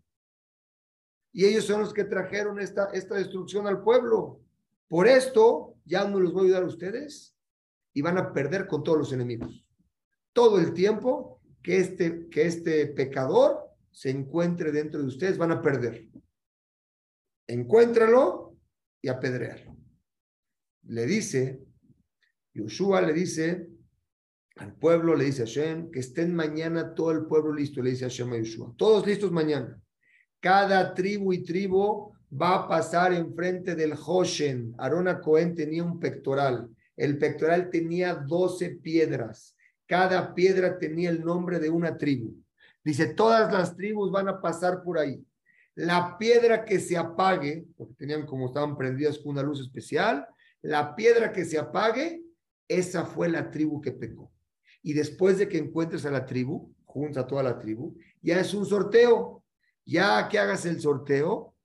Y 1.32 1.46
ellos 1.46 1.64
son 1.64 1.80
los 1.80 1.94
que 1.94 2.04
trajeron 2.04 2.60
esta, 2.60 2.86
esta 2.92 3.14
destrucción 3.14 3.66
al 3.66 3.82
pueblo. 3.82 4.40
Por 4.88 5.08
esto, 5.08 5.76
ya 5.84 6.06
no 6.06 6.20
los 6.20 6.32
voy 6.32 6.42
a 6.42 6.44
ayudar 6.46 6.62
a 6.64 6.66
ustedes 6.66 7.34
y 7.94 8.02
van 8.02 8.18
a 8.18 8.32
perder 8.32 8.66
con 8.66 8.82
todos 8.82 8.98
los 8.98 9.12
enemigos. 9.12 9.64
todo 10.34 10.58
el 10.58 10.72
tiempo 10.72 11.42
que 11.62 11.76
este, 11.76 12.28
que 12.30 12.46
este 12.46 12.86
pecador 12.86 13.70
se 13.90 14.08
encuentre 14.08 14.72
dentro 14.72 15.00
de 15.00 15.08
ustedes, 15.08 15.36
van 15.36 15.52
a 15.52 15.60
perder. 15.60 16.08
Encuéntralo 17.46 18.56
y 19.02 19.08
apedrear. 19.08 19.60
Le 20.84 21.04
dice, 21.04 21.62
Yoshua 22.54 23.02
le 23.02 23.12
dice 23.12 23.68
al 24.56 24.74
pueblo, 24.74 25.14
le 25.14 25.24
dice 25.24 25.42
a 25.42 25.46
Hashem, 25.46 25.90
que 25.90 26.00
estén 26.00 26.34
mañana 26.34 26.94
todo 26.94 27.10
el 27.10 27.26
pueblo 27.26 27.52
listo, 27.52 27.82
le 27.82 27.90
dice 27.90 28.04
a 28.04 28.08
Hashem 28.08 28.32
a 28.32 28.36
Yoshua. 28.38 28.74
Todos 28.76 29.06
listos 29.06 29.32
mañana. 29.32 29.80
Cada 30.40 30.92
tribu 30.94 31.32
y 31.32 31.42
tribu 31.42 32.12
va 32.30 32.56
a 32.56 32.68
pasar 32.68 33.12
enfrente 33.12 33.74
del 33.74 33.94
Hoshen. 33.94 34.74
Arona 34.78 35.20
Cohen 35.20 35.54
tenía 35.54 35.84
un 35.84 35.98
pectoral. 35.98 36.68
El 36.96 37.18
pectoral 37.18 37.70
tenía 37.70 38.14
12 38.14 38.78
piedras. 38.82 39.56
Cada 39.86 40.34
piedra 40.34 40.78
tenía 40.78 41.10
el 41.10 41.24
nombre 41.24 41.58
de 41.58 41.70
una 41.70 41.96
tribu. 41.96 42.34
Dice, 42.84 43.14
todas 43.14 43.52
las 43.52 43.76
tribus 43.76 44.10
van 44.10 44.28
a 44.28 44.40
pasar 44.40 44.82
por 44.82 44.98
ahí. 44.98 45.24
La 45.74 46.18
piedra 46.18 46.64
que 46.64 46.80
se 46.80 46.96
apague, 46.96 47.66
porque 47.76 47.94
tenían 47.94 48.26
como 48.26 48.46
estaban 48.46 48.76
prendidas 48.76 49.18
con 49.18 49.32
una 49.32 49.42
luz 49.42 49.60
especial, 49.60 50.26
la 50.60 50.94
piedra 50.94 51.32
que 51.32 51.44
se 51.44 51.58
apague, 51.58 52.22
esa 52.68 53.04
fue 53.04 53.28
la 53.28 53.50
tribu 53.50 53.80
que 53.80 53.92
pecó. 53.92 54.31
Y 54.82 54.92
después 54.94 55.38
de 55.38 55.48
que 55.48 55.58
encuentres 55.58 56.04
a 56.04 56.10
la 56.10 56.26
tribu, 56.26 56.74
junta 56.84 57.20
a 57.20 57.26
toda 57.26 57.42
la 57.42 57.58
tribu, 57.58 57.96
ya 58.20 58.40
es 58.40 58.52
un 58.54 58.66
sorteo. 58.66 59.44
Ya 59.84 60.28
que 60.28 60.38
hagas 60.38 60.64
el 60.64 60.80
sorteo, 60.80 61.56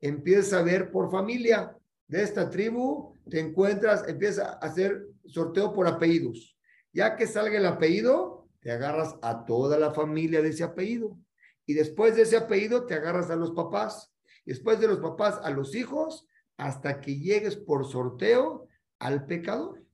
empieza 0.00 0.60
a 0.60 0.62
ver 0.62 0.90
por 0.90 1.10
familia 1.10 1.76
de 2.06 2.22
esta 2.22 2.48
tribu, 2.48 3.14
te 3.28 3.40
encuentras, 3.40 4.08
empieza 4.08 4.52
a 4.52 4.66
hacer 4.66 5.06
sorteo 5.26 5.74
por 5.74 5.86
apellidos. 5.86 6.56
Ya 6.92 7.16
que 7.16 7.26
salga 7.26 7.58
el 7.58 7.66
apellido, 7.66 8.48
te 8.60 8.70
agarras 8.70 9.16
a 9.20 9.44
toda 9.44 9.78
la 9.78 9.92
familia 9.92 10.40
de 10.40 10.48
ese 10.48 10.64
apellido. 10.64 11.18
Y 11.66 11.74
después 11.74 12.16
de 12.16 12.22
ese 12.22 12.38
apellido, 12.38 12.86
te 12.86 12.94
agarras 12.94 13.30
a 13.30 13.36
los 13.36 13.52
papás. 13.52 14.12
después 14.46 14.80
de 14.80 14.88
los 14.88 15.00
papás, 15.00 15.38
a 15.42 15.50
los 15.50 15.74
hijos, 15.74 16.26
hasta 16.56 17.02
que 17.02 17.18
llegues 17.18 17.54
por 17.54 17.86
sorteo 17.86 18.66
al 18.98 19.26
pecador. 19.26 19.84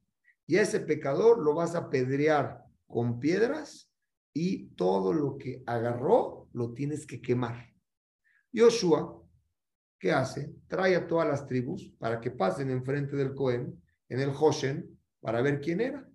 Y 0.47 0.59
ese 0.59 0.79
pecador 0.79 1.43
lo 1.43 1.55
vas 1.55 1.75
a 1.75 1.91
pedrear 1.91 2.64
con 2.95 3.19
piedras 3.19 3.91
y 4.33 4.69
todo 4.77 5.13
lo 5.13 5.37
que 5.37 5.65
agarró 5.67 6.49
lo 6.53 6.73
tienes 6.73 7.09
que 7.09 7.21
quemar. 7.21 7.75
Yoshua 8.53 9.21
¿qué 9.99 10.13
hace? 10.13 10.55
Trae 10.69 10.95
a 10.95 11.05
todas 11.05 11.27
las 11.27 11.45
tribus 11.45 11.93
para 11.99 12.21
que 12.21 12.31
pasen 12.31 12.71
enfrente 12.71 13.17
del 13.17 13.35
Cohen, 13.35 13.83
en 14.09 14.21
el 14.21 14.31
Hoshen, 14.31 14.97
para 15.21 15.43
ver 15.43 15.61
quién 15.61 15.81
era. 15.81 16.09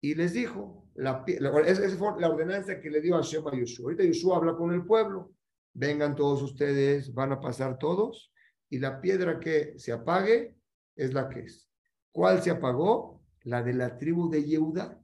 Y 0.00 0.16
les 0.16 0.32
dijo, 0.32 0.88
la, 0.94 1.22
esa 1.26 1.96
fue 1.96 2.20
la 2.20 2.30
ordenanza 2.30 2.80
que 2.80 2.90
le 2.90 3.00
dio 3.00 3.16
a 3.16 3.22
Shema 3.22 3.54
Yoshua. 3.54 3.84
Ahorita 3.84 4.02
Yoshua 4.02 4.38
habla 4.38 4.56
con 4.56 4.72
el 4.72 4.84
pueblo, 4.84 5.32
vengan 5.72 6.16
todos 6.16 6.42
ustedes, 6.42 7.14
van 7.14 7.30
a 7.30 7.40
pasar 7.40 7.78
todos, 7.78 8.32
y 8.68 8.80
la 8.80 9.00
piedra 9.00 9.38
que 9.38 9.78
se 9.78 9.92
apague 9.92 10.56
es 10.96 11.14
la 11.14 11.28
que 11.28 11.42
es. 11.42 11.70
¿Cuál 12.10 12.42
se 12.42 12.50
apagó? 12.50 13.22
La 13.44 13.62
de 13.62 13.74
la 13.74 13.98
tribu 13.98 14.28
de 14.28 14.42
Yehuda. 14.42 15.01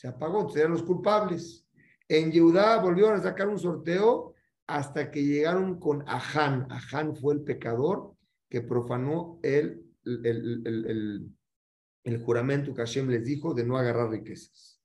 Se 0.00 0.08
apagó, 0.08 0.50
eran 0.56 0.70
los 0.70 0.82
culpables. 0.82 1.68
En 2.08 2.32
Yehuda 2.32 2.80
volvieron 2.80 3.20
a 3.20 3.22
sacar 3.22 3.48
un 3.48 3.58
sorteo 3.58 4.32
hasta 4.66 5.10
que 5.10 5.22
llegaron 5.22 5.78
con 5.78 6.08
Aján. 6.08 6.66
Aján 6.70 7.14
fue 7.14 7.34
el 7.34 7.42
pecador 7.42 8.14
que 8.48 8.62
profanó 8.62 9.38
el, 9.42 9.84
el, 10.06 11.30
el, 12.02 12.24
juramento 12.24 12.72
que 12.72 12.80
Hashem 12.80 13.10
les 13.10 13.26
dijo 13.26 13.52
de 13.52 13.66
no 13.66 13.76
agarrar 13.76 14.08
riquezas. 14.08 14.80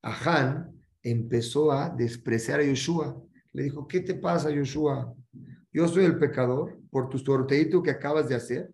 Aján 0.00 0.72
empezó 1.02 1.70
a 1.70 1.90
despreciar 1.90 2.60
a 2.60 2.64
Yoshua. 2.64 3.22
Le 3.52 3.64
dijo, 3.64 3.86
¿qué 3.86 4.00
te 4.00 4.14
pasa, 4.14 4.50
Yoshua? 4.50 5.14
Yo 5.74 5.86
soy 5.88 6.06
el 6.06 6.18
pecador 6.18 6.80
por 6.90 7.10
tu 7.10 7.18
sorteito 7.18 7.82
que 7.82 7.90
acabas 7.90 8.30
de 8.30 8.36
hacer. 8.36 8.72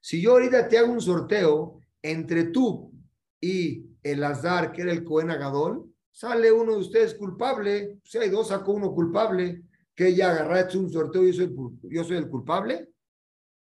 Si 0.00 0.22
yo 0.22 0.32
ahorita 0.32 0.66
te 0.66 0.78
hago 0.78 0.90
un 0.90 1.02
sorteo 1.02 1.78
entre 2.00 2.44
tú 2.44 2.95
y 3.40 3.84
el 4.02 4.24
Azar, 4.24 4.72
que 4.72 4.82
era 4.82 4.92
el 4.92 5.04
Cohen 5.04 5.30
Agadol, 5.30 5.90
sale 6.10 6.50
uno 6.52 6.72
de 6.72 6.78
ustedes 6.78 7.14
culpable. 7.14 7.98
Si 8.04 8.18
hay 8.18 8.30
dos, 8.30 8.48
sacó 8.48 8.72
uno 8.72 8.92
culpable 8.92 9.62
que 9.94 10.08
ella 10.08 10.30
agarraste 10.30 10.78
un 10.78 10.90
sorteo 10.90 11.24
y 11.24 11.32
yo 11.32 11.46
soy, 11.46 11.54
yo 11.90 12.04
soy 12.04 12.16
el 12.18 12.28
culpable, 12.28 12.88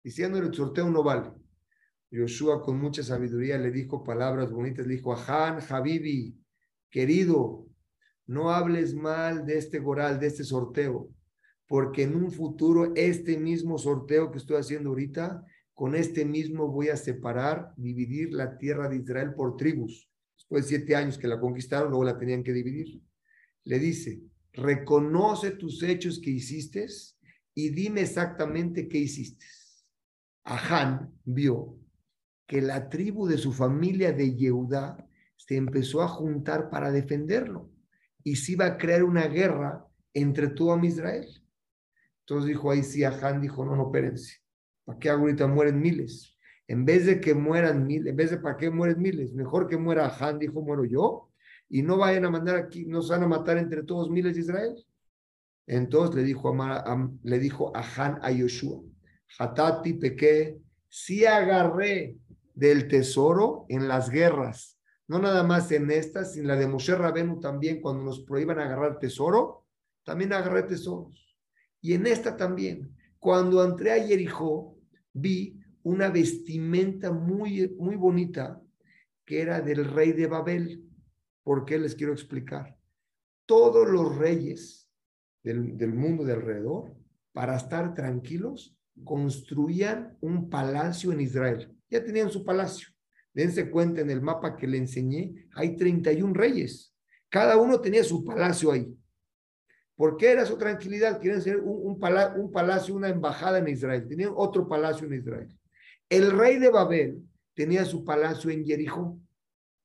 diciendo 0.04 0.38
el 0.38 0.54
sorteo 0.54 0.90
no 0.90 1.04
vale. 1.04 1.32
Yoshua 2.12 2.62
con 2.62 2.80
mucha 2.80 3.02
sabiduría 3.02 3.58
le 3.58 3.72
dijo 3.72 4.04
palabras 4.04 4.52
bonitas, 4.52 4.86
le 4.86 4.96
dijo, 4.96 5.16
Han, 5.16 5.60
Habibi, 5.68 6.38
querido, 6.90 7.66
no 8.28 8.52
hables 8.52 8.94
mal 8.94 9.46
de 9.46 9.58
este 9.58 9.80
goral, 9.80 10.20
de 10.20 10.28
este 10.28 10.44
sorteo, 10.44 11.10
porque 11.68 12.04
en 12.04 12.16
un 12.16 12.32
futuro 12.32 12.94
este 12.96 13.38
mismo 13.38 13.78
sorteo 13.78 14.32
que 14.32 14.38
estoy 14.38 14.58
haciendo 14.58 14.90
ahorita, 14.90 15.44
con 15.74 15.96
este 15.96 16.26
mismo 16.26 16.68
voy 16.68 16.90
a 16.90 16.98
separar, 16.98 17.74
dividir 17.78 18.34
la 18.34 18.58
tierra 18.58 18.90
de 18.90 18.98
Israel 18.98 19.34
por 19.34 19.58
tribus. 19.58 20.10
Después 20.36 20.66
de 20.66 20.78
siete 20.78 20.96
años 20.96 21.18
que 21.18 21.28
la 21.28 21.40
conquistaron, 21.40 21.90
luego 21.90 22.04
la 22.04 22.18
tenían 22.18 22.44
que 22.44 22.54
dividir. 22.54 23.02
Le 23.64 23.80
dice, 23.80 24.22
reconoce 24.52 25.52
tus 25.52 25.82
hechos 25.82 26.20
que 26.20 26.30
hiciste 26.30 26.86
y 27.56 27.70
dime 27.70 28.02
exactamente 28.02 28.88
qué 28.88 29.00
hiciste. 29.00 29.46
Aján 30.44 31.14
vio 31.24 31.78
que 32.46 32.62
la 32.62 32.90
tribu 32.90 33.26
de 33.28 33.38
su 33.38 33.54
familia 33.54 34.12
de 34.12 34.36
Yehudá 34.36 35.08
se 35.38 35.56
empezó 35.56 36.02
a 36.02 36.08
juntar 36.08 36.70
para 36.70 36.92
defenderlo 36.92 37.72
y 38.24 38.36
se 38.36 38.54
iba 38.54 38.66
a 38.66 38.78
crear 38.78 39.04
una 39.04 39.28
guerra 39.28 39.88
entre 40.14 40.50
todo 40.50 40.78
Israel. 40.84 41.28
Entonces 42.20 42.50
dijo 42.50 42.70
ahí 42.70 42.84
sí, 42.84 43.04
Aján 43.04 43.42
dijo, 43.42 43.66
no, 43.66 43.76
no, 43.76 43.86
espérense, 43.86 44.43
¿para 44.86 45.00
qué 45.00 45.10
ahorita 45.10 45.48
mueren 45.48 45.80
miles? 45.80 46.38
En 46.68 46.86
vez 46.86 47.06
de 47.06 47.20
que 47.20 47.34
mueran 47.34 47.86
miles, 47.86 48.12
en 48.12 48.16
vez 48.16 48.32
de 48.32 48.38
para 48.38 48.58
qué 48.58 48.70
mueren 48.70 49.02
miles, 49.02 49.34
mejor 49.34 49.68
que 49.68 49.78
muera 49.78 50.06
Aján, 50.06 50.40
dijo, 50.40 50.62
muero 50.62 50.86
yo, 50.86 51.30
y 51.70 51.82
no 51.82 51.98
vayan 51.98 52.26
a 52.26 52.30
mandar 52.30 52.56
aquí, 52.56 52.86
nos 52.86 53.10
van 53.10 53.24
a 53.24 53.28
matar 53.28 53.58
entre 53.58 53.84
todos 53.84 54.10
miles 54.10 54.36
de 54.36 54.42
Israel. 54.42 54.76
Entonces 55.66 56.16
le 56.16 56.24
dijo 56.24 56.54
a, 56.62 57.10
le 57.24 57.40
dijo 57.40 57.76
a 57.76 57.82
Han 57.82 58.20
a 58.22 58.32
Yoshua, 58.32 58.82
Hatati 59.40 59.94
pequé, 59.94 60.60
si 60.90 61.26
agarré 61.26 62.18
del 62.54 62.88
tesoro 62.88 63.66
en 63.70 63.88
las 63.88 64.10
guerras, 64.10 64.80
no 65.08 65.20
nada 65.20 65.44
más 65.44 65.72
en 65.72 65.90
estas, 65.92 66.34
sino 66.34 66.50
la 66.50 66.56
de 66.56 66.68
Moshe 66.68 66.96
Rabenu 66.96 67.40
también, 67.40 67.82
cuando 67.82 68.04
nos 68.04 68.22
prohíban 68.22 68.60
agarrar 68.60 69.00
tesoro, 69.00 69.66
también 70.04 70.34
agarré 70.34 70.64
tesoros. 70.64 71.36
Y 71.82 71.94
en 71.94 72.08
esta 72.08 72.38
también, 72.38 72.96
cuando 73.24 73.64
entré 73.64 73.94
a 73.94 74.06
Jericó, 74.06 74.78
vi 75.14 75.58
una 75.82 76.10
vestimenta 76.10 77.10
muy, 77.10 77.74
muy 77.80 77.96
bonita 77.96 78.62
que 79.24 79.42
era 79.42 79.62
del 79.62 79.86
rey 79.86 80.12
de 80.12 80.28
Babel. 80.28 80.84
¿Por 81.42 81.64
qué 81.64 81.80
les 81.80 81.96
quiero 81.96 82.12
explicar? 82.12 82.78
Todos 83.46 83.90
los 83.90 84.18
reyes 84.18 84.90
del, 85.42 85.78
del 85.78 85.94
mundo 85.94 86.26
de 86.26 86.34
alrededor, 86.34 86.94
para 87.32 87.56
estar 87.56 87.94
tranquilos, 87.94 88.78
construían 89.06 90.18
un 90.20 90.50
palacio 90.50 91.14
en 91.14 91.22
Israel. 91.22 91.74
Ya 91.90 92.04
tenían 92.04 92.30
su 92.30 92.44
palacio. 92.44 92.90
Dense 93.34 93.72
cuenta 93.72 94.02
en 94.02 94.10
el 94.10 94.22
mapa 94.22 94.58
que 94.58 94.68
le 94.68 94.80
enseñé, 94.80 95.48
hay 95.56 95.78
31 95.78 96.34
reyes. 96.34 96.94
Cada 97.30 97.56
uno 97.56 97.80
tenía 97.80 98.04
su 98.04 98.26
palacio 98.26 98.74
ahí. 98.74 98.94
¿Por 99.96 100.18
qué 100.18 100.32
era 100.32 100.46
su 100.46 100.58
tranquilidad? 100.58 101.22
Quieren 101.22 101.42
ser 101.42 101.60
un, 101.60 102.00
un, 102.00 102.52
palacio, 102.52 102.96
una 102.96 103.10
embajada 103.10 103.60
en 103.60 103.68
Israel. 103.68 104.08
Tenían 104.08 104.32
otro 104.36 104.68
palacio 104.68 105.06
en 105.08 105.14
Israel. 105.14 105.56
El 106.10 106.32
rey 106.32 106.58
de 106.58 106.70
Babel 106.70 107.22
tenía 107.54 107.86
su 107.86 108.04
palacio 108.04 108.50
en 108.50 108.66
Jericó. 108.66 109.20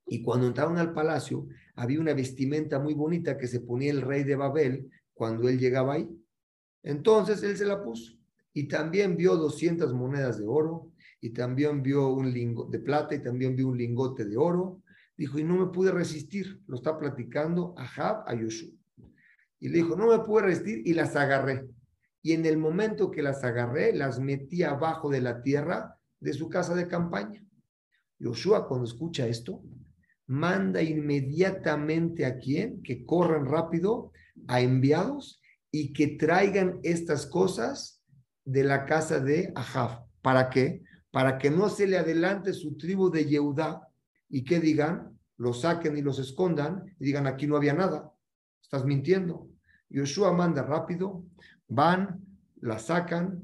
Y 0.07 0.23
cuando 0.23 0.47
entraron 0.47 0.79
al 0.79 0.95
palacio, 0.95 1.47
había 1.75 2.01
una 2.01 2.15
vestimenta 2.15 2.79
muy 2.79 2.95
bonita 2.95 3.37
que 3.37 3.47
se 3.47 3.61
ponía 3.61 3.91
el 3.91 4.01
rey 4.01 4.25
de 4.25 4.37
Babel 4.37 4.91
cuando 5.13 5.49
él 5.49 5.59
llegaba 5.59 5.95
ahí. 5.95 6.09
Entonces 6.83 7.43
él 7.43 7.57
se 7.57 7.67
la 7.67 7.83
puso. 7.83 8.15
Y 8.55 8.67
también 8.67 9.17
vio 9.17 9.37
200 9.37 9.93
monedas 9.93 10.39
de 10.39 10.47
oro, 10.47 10.91
y 11.21 11.31
también 11.31 11.83
vio 11.83 12.09
un 12.09 12.33
lingote 12.33 12.79
de 12.79 12.85
plata, 12.85 13.15
y 13.15 13.23
también 13.23 13.55
vio 13.55 13.69
un 13.69 13.77
lingote 13.77 14.25
de 14.25 14.37
oro. 14.37 14.83
Dijo, 15.17 15.39
y 15.39 15.45
no 15.45 15.57
me 15.57 15.67
pude 15.67 15.93
resistir. 15.93 16.63
Lo 16.67 16.77
está 16.77 16.97
platicando 16.97 17.75
Ahab 17.77 18.25
a 18.27 18.35
Yoshua. 18.35 18.78
Y 19.61 19.69
le 19.69 19.79
dijo, 19.79 19.97
no 19.97 20.07
me 20.09 20.25
pude 20.25 20.43
resistir 20.43 20.83
y 20.85 20.95
las 20.95 21.17
agarré. 21.17 21.69
Y 22.23 22.33
en 22.33 22.47
el 22.47 22.59
momento 22.59 23.11
que 23.11 23.23
las 23.23 23.45
agarré, 23.45 23.93
las 23.93 24.21
metí 24.21 24.63
abajo 24.63 25.09
de 25.09 25.21
la 25.21 25.43
tierra 25.43 25.97
de 26.21 26.33
su 26.33 26.49
casa 26.49 26.75
de 26.75 26.89
campaña. 26.89 27.45
Yoshua, 28.19 28.67
cuando 28.67 28.87
escucha 28.87 29.27
esto, 29.27 29.63
manda 30.27 30.83
inmediatamente 30.83 32.27
a 32.27 32.39
quien, 32.39 32.83
que 32.83 33.05
corran 33.05 33.47
rápido 33.47 34.13
a 34.47 34.61
enviados 34.61 35.41
y 35.71 35.93
que 35.93 36.09
traigan 36.09 36.81
estas 36.83 37.27
cosas 37.27 38.03
de 38.45 38.65
la 38.65 38.85
casa 38.85 39.21
de 39.21 39.53
Ahab. 39.55 40.05
¿Para 40.23 40.51
qué? 40.51 40.83
Para 41.11 41.39
que 41.39 41.51
no 41.51 41.69
se 41.69 41.87
le 41.87 41.99
adelante 41.99 42.53
su 42.53 42.77
tribu 42.77 43.11
de 43.11 43.25
Yehudá 43.25 43.89
y 44.29 44.45
que 44.45 44.61
digan, 44.61 45.19
los 45.37 45.63
saquen 45.63 45.97
y 45.97 46.03
los 46.03 46.19
escondan 46.19 46.85
y 46.99 47.05
digan, 47.05 47.27
aquí 47.27 47.47
no 47.47 47.57
había 47.57 47.73
nada, 47.73 48.13
estás 48.69 48.85
mintiendo. 48.85 49.49
Yoshua 49.89 50.35
manda 50.35 50.63
rápido, 50.63 51.25
van, 51.69 52.21
la 52.61 52.79
sacan, 52.79 53.43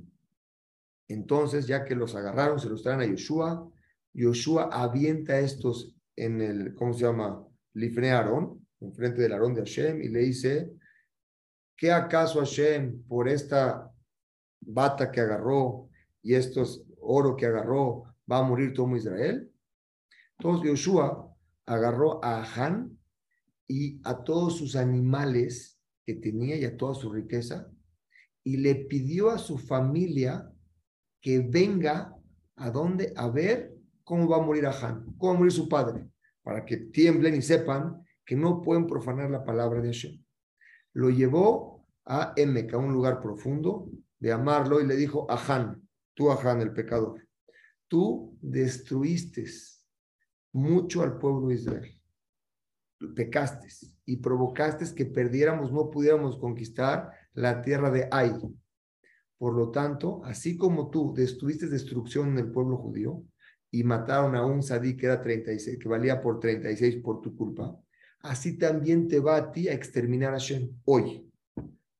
entonces 1.09 1.67
ya 1.67 1.83
que 1.83 1.95
los 1.95 2.15
agarraron, 2.15 2.61
se 2.61 2.69
los 2.69 2.83
traen 2.83 3.01
a 3.01 3.07
Yoshua, 3.07 3.67
Yoshua 4.13 4.69
avienta 4.71 5.41
estos 5.41 5.97
en 6.15 6.43
el, 6.43 6.75
¿cómo 6.75 6.93
se 6.93 7.07
llama? 7.07 7.43
Lifne 7.73 8.13
Aarón, 8.13 8.67
enfrente 8.81 9.23
del 9.23 9.33
Aarón 9.33 9.55
de 9.55 9.63
Hashem, 9.63 10.03
y 10.03 10.09
le 10.09 10.21
dice, 10.21 10.71
¿qué 11.75 11.91
acaso 11.91 12.41
Hashem 12.41 13.03
por 13.09 13.27
esta 13.27 13.91
bata 14.61 15.11
que 15.11 15.23
agarró 15.23 15.89
y 16.23 16.35
estos 16.35 16.85
oro 17.01 17.35
que 17.35 17.47
agarró 17.47 18.15
va 18.31 18.39
a 18.39 18.43
morir 18.43 18.75
todo 18.75 18.95
Israel? 18.95 19.51
Entonces 20.39 20.69
Yoshua 20.69 21.35
agarró 21.65 22.23
a 22.23 22.45
Han 22.45 22.94
y 23.67 24.01
a 24.05 24.23
todos 24.25 24.59
sus 24.59 24.77
animales 24.77 25.81
que 26.05 26.15
tenía 26.15 26.57
y 26.57 26.65
a 26.65 26.77
toda 26.77 26.95
su 26.95 27.11
riqueza 27.11 27.71
y 28.45 28.59
le 28.59 28.75
pidió 28.75 29.31
a 29.31 29.39
su 29.39 29.59
familia 29.59 30.51
que 31.21 31.41
venga 31.41 32.15
a 32.57 32.71
donde 32.71 33.13
a 33.17 33.29
ver 33.29 33.75
cómo 34.05 34.29
va 34.29 34.37
a 34.37 34.43
morir 34.43 34.67
Han, 34.67 35.17
cómo 35.17 35.33
va 35.33 35.37
a 35.37 35.39
morir 35.39 35.53
su 35.53 35.69
padre, 35.69 36.07
para 36.43 36.65
que 36.65 36.77
tiemblen 36.77 37.35
y 37.35 37.43
sepan 37.43 38.05
que 38.25 38.37
no 38.37 38.61
pueden 38.61 38.87
profanar 38.87 39.31
la 39.31 39.45
palabra 39.45 39.81
de 39.81 39.89
Hashem. 39.89 40.23
Lo 40.93 41.09
llevó 41.09 41.87
a 42.05 42.35
Emek, 42.37 42.75
a 42.75 42.79
un 42.79 42.93
lugar 42.93 43.21
profundo, 43.21 43.91
de 44.19 44.31
amarlo, 44.31 44.81
y 44.81 44.87
le 44.87 44.97
dijo 44.97 45.27
a 45.31 45.37
Han, 45.37 45.89
tú 46.13 46.31
a 46.31 46.41
Han, 46.41 46.61
el 46.61 46.75
pecador, 46.75 47.27
tú 47.89 48.39
destruiste 48.43 49.47
mucho 50.53 51.03
al 51.03 51.19
pueblo 51.19 51.49
de 51.49 51.55
Israel. 51.55 52.03
Pecaste 53.15 53.69
y 54.07 54.17
provocaste 54.17 54.95
que 54.95 55.07
perdiéramos, 55.07 55.73
no 55.73 55.91
pudiéramos 55.91 56.39
conquistar 56.39 57.11
la 57.33 57.63
tierra 57.63 57.91
de 57.91 58.09
Ai. 58.11 58.33
Por 59.39 59.55
lo 59.55 59.71
tanto, 59.71 60.23
así 60.25 60.57
como 60.57 60.91
tú 60.91 61.13
destruiste 61.15 61.67
destrucción 61.67 62.31
en 62.31 62.39
el 62.39 62.51
pueblo 62.51 62.77
judío 62.77 63.23
y 63.71 63.83
mataron 63.83 64.37
a 64.37 64.47
un 64.47 64.63
sadí 64.63 64.97
que 64.97 65.07
era 65.07 65.21
36, 65.21 65.79
que 65.79 65.89
valía 65.89 66.21
por 66.21 66.39
36 66.39 66.97
por 67.03 67.21
tu 67.21 67.37
culpa, 67.37 67.77
así 68.21 68.57
también 68.57 69.09
te 69.09 69.21
va 69.21 69.37
a 69.37 69.53
ti 69.53 69.69
a 69.69 69.73
exterminar 69.73 70.35
a 70.35 70.39
Shem 70.39 70.71
hoy. 70.85 71.31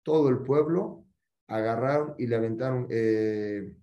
Todo 0.03 0.29
el 0.29 0.39
pueblo 0.39 1.05
agarraron 1.49 2.15
y 2.19 2.27
le 2.27 2.37
aventaron, 2.37 2.87
eh, 2.91 3.75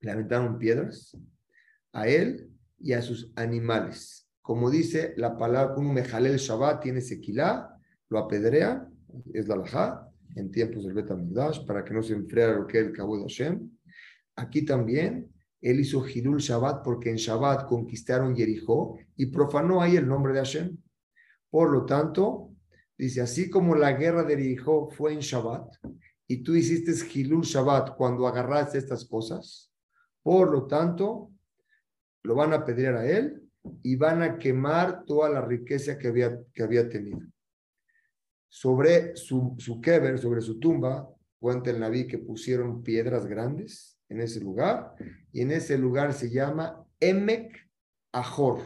le 0.00 0.10
aventaron 0.10 0.58
piedras 0.58 1.16
a 1.92 2.08
él 2.08 2.50
y 2.78 2.92
a 2.92 3.02
sus 3.02 3.32
animales. 3.36 4.23
Como 4.44 4.70
dice 4.70 5.14
la 5.16 5.38
palabra, 5.38 5.74
un 5.76 5.94
mejalel 5.94 6.36
Shabbat 6.36 6.82
tiene 6.82 7.00
sequilá, 7.00 7.80
lo 8.10 8.18
apedrea, 8.18 8.86
es 9.32 9.48
la 9.48 9.54
alajá, 9.54 10.06
en 10.36 10.50
tiempos 10.50 10.84
del 10.84 10.92
Betamigdash, 10.92 11.64
para 11.64 11.82
que 11.82 11.94
no 11.94 12.02
se 12.02 12.12
enfriara 12.12 12.58
lo 12.58 12.66
que 12.66 12.78
es 12.80 12.86
el 12.88 12.92
Kabul 12.92 13.22
Hashem. 13.22 13.70
Aquí 14.36 14.66
también, 14.66 15.32
él 15.62 15.80
hizo 15.80 16.06
Hilul 16.06 16.40
Shabbat 16.40 16.84
porque 16.84 17.08
en 17.08 17.16
Shabbat 17.16 17.66
conquistaron 17.66 18.36
Jericó 18.36 18.98
y 19.16 19.24
profanó 19.24 19.80
ahí 19.80 19.96
el 19.96 20.06
nombre 20.06 20.34
de 20.34 20.40
Hashem. 20.40 20.76
Por 21.48 21.72
lo 21.72 21.86
tanto, 21.86 22.50
dice, 22.98 23.22
así 23.22 23.48
como 23.48 23.74
la 23.74 23.92
guerra 23.92 24.24
de 24.24 24.36
Jericó 24.36 24.90
fue 24.90 25.14
en 25.14 25.20
Shabbat, 25.20 25.72
y 26.26 26.42
tú 26.42 26.54
hiciste 26.54 26.92
Hilul 27.18 27.44
Shabbat 27.44 27.96
cuando 27.96 28.26
agarraste 28.26 28.76
estas 28.76 29.06
cosas, 29.06 29.72
por 30.22 30.52
lo 30.52 30.66
tanto, 30.66 31.30
lo 32.24 32.34
van 32.34 32.52
a 32.52 32.62
pedir 32.62 32.88
a 32.88 33.06
él 33.06 33.40
y 33.82 33.96
van 33.96 34.22
a 34.22 34.38
quemar 34.38 35.04
toda 35.04 35.28
la 35.28 35.40
riqueza 35.40 35.98
que 35.98 36.08
había, 36.08 36.38
que 36.52 36.62
había 36.62 36.88
tenido. 36.88 37.20
Sobre 38.48 39.16
su, 39.16 39.54
su 39.58 39.80
keber, 39.80 40.18
sobre 40.18 40.40
su 40.40 40.58
tumba, 40.60 41.08
cuenta 41.38 41.70
el 41.70 41.80
Naví 41.80 42.06
que 42.06 42.18
pusieron 42.18 42.82
piedras 42.82 43.26
grandes 43.26 43.98
en 44.08 44.20
ese 44.20 44.40
lugar 44.40 44.94
y 45.32 45.42
en 45.42 45.50
ese 45.50 45.76
lugar 45.76 46.12
se 46.12 46.30
llama 46.30 46.86
Emek 47.00 47.68
Ajor, 48.12 48.60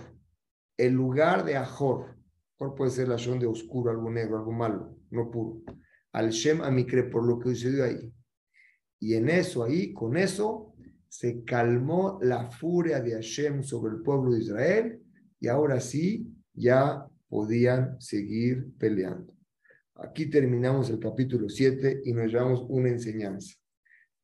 el 0.77 0.93
lugar 0.93 1.45
de 1.45 1.57
Ajor. 1.57 2.17
¿Cuál 2.57 2.75
puede 2.75 2.91
ser 2.91 3.09
la 3.09 3.15
acción 3.15 3.39
de 3.39 3.47
oscuro, 3.47 3.91
algo 3.91 4.11
negro, 4.11 4.37
algo 4.37 4.53
malo, 4.53 4.97
no 5.11 5.31
puro? 5.31 5.63
Al 6.13 6.31
Shem 6.31 6.61
Amikre, 6.61 7.05
por 7.05 7.27
lo 7.27 7.39
que 7.39 7.51
sucedió 7.51 7.85
ahí. 7.85 8.13
Y 9.01 9.15
en 9.15 9.29
eso, 9.29 9.63
ahí, 9.63 9.93
con 9.93 10.17
eso, 10.17 10.75
se 11.09 11.43
calmó 11.45 12.19
la 12.23 12.51
furia 12.51 13.01
de 13.01 13.13
Hashem 13.13 13.63
sobre 13.63 13.97
el 13.97 14.03
pueblo 14.03 14.33
de 14.33 14.41
Israel 14.41 15.03
y 15.41 15.49
ahora 15.49 15.81
sí 15.81 16.29
ya 16.53 17.07
podían 17.29 18.01
seguir 18.01 18.73
peleando. 18.79 19.33
Aquí 19.97 20.27
terminamos 20.27 20.91
el 20.91 20.99
capítulo 20.99 21.49
7 21.49 22.03
y 22.05 22.13
nos 22.13 22.27
llevamos 22.27 22.65
una 22.69 22.89
enseñanza. 22.89 23.55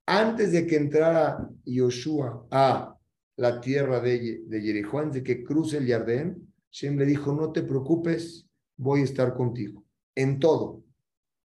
Antes 0.06 0.52
de 0.52 0.66
que 0.66 0.76
entrara 0.76 1.48
Yoshua 1.64 2.46
a 2.50 2.96
la 3.36 3.60
tierra 3.60 4.00
de, 4.00 4.42
de 4.46 4.88
antes 4.92 5.14
de 5.14 5.22
que 5.22 5.42
cruce 5.42 5.78
el 5.78 5.88
Jardín, 5.88 6.52
Hashem 6.70 6.96
le 6.98 7.06
dijo, 7.06 7.32
no 7.32 7.50
te 7.52 7.62
preocupes, 7.62 8.46
voy 8.76 9.00
a 9.00 9.04
estar 9.04 9.34
contigo, 9.34 9.84
en 10.14 10.38
todo. 10.38 10.84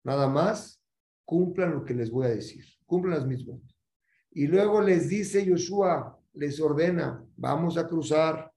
Nada 0.03 0.27
más, 0.27 0.81
cumplan 1.25 1.71
lo 1.71 1.85
que 1.85 1.93
les 1.93 2.11
voy 2.11 2.27
a 2.27 2.29
decir, 2.29 2.63
cumplan 2.85 3.15
las 3.15 3.27
mismas. 3.27 3.59
Y 4.31 4.47
luego 4.47 4.81
les 4.81 5.09
dice 5.09 5.45
Joshua, 5.47 6.19
les 6.33 6.59
ordena, 6.59 7.25
vamos 7.35 7.77
a 7.77 7.87
cruzar, 7.87 8.51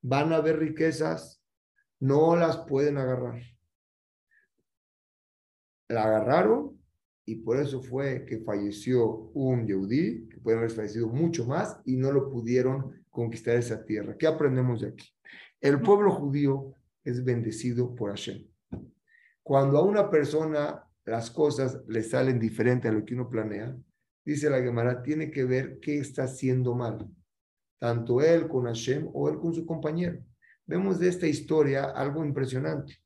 van 0.00 0.32
a 0.32 0.36
haber 0.36 0.58
riquezas, 0.58 1.42
no 2.00 2.34
las 2.36 2.58
pueden 2.58 2.98
agarrar. 2.98 3.40
La 5.88 6.04
agarraron 6.04 6.80
y 7.24 7.36
por 7.36 7.58
eso 7.58 7.80
fue 7.82 8.24
que 8.26 8.38
falleció 8.38 9.06
un 9.34 9.66
Yehudí, 9.66 10.28
que 10.28 10.40
puede 10.40 10.58
haber 10.58 10.70
fallecido 10.70 11.08
mucho 11.08 11.46
más, 11.46 11.80
y 11.84 11.96
no 11.96 12.10
lo 12.10 12.28
pudieron 12.30 13.04
conquistar 13.10 13.56
esa 13.56 13.84
tierra. 13.84 14.16
¿Qué 14.18 14.26
aprendemos 14.26 14.80
de 14.80 14.88
aquí? 14.88 15.08
El 15.60 15.80
pueblo 15.80 16.10
judío 16.10 16.74
es 17.04 17.22
bendecido 17.22 17.94
por 17.94 18.10
Hashem. 18.10 18.48
Cuando 19.42 19.78
a 19.78 19.82
una 19.82 20.10
persona 20.10 20.84
las 21.04 21.30
cosas 21.30 21.80
le 21.86 22.02
salen 22.02 22.38
diferente 22.38 22.88
a 22.88 22.92
lo 22.92 23.04
que 23.04 23.14
uno 23.14 23.28
planea, 23.28 23.76
dice 24.24 24.50
la 24.50 24.60
Gemara, 24.60 25.02
tiene 25.02 25.30
que 25.30 25.44
ver 25.44 25.78
qué 25.80 25.98
está 25.98 26.24
haciendo 26.24 26.74
mal, 26.74 27.08
tanto 27.78 28.20
él 28.20 28.48
con 28.48 28.64
Hashem 28.64 29.08
o 29.12 29.28
él 29.28 29.38
con 29.38 29.54
su 29.54 29.66
compañero. 29.66 30.22
Vemos 30.66 30.98
de 30.98 31.08
esta 31.08 31.26
historia 31.26 31.84
algo 31.84 32.24
impresionante. 32.24 32.98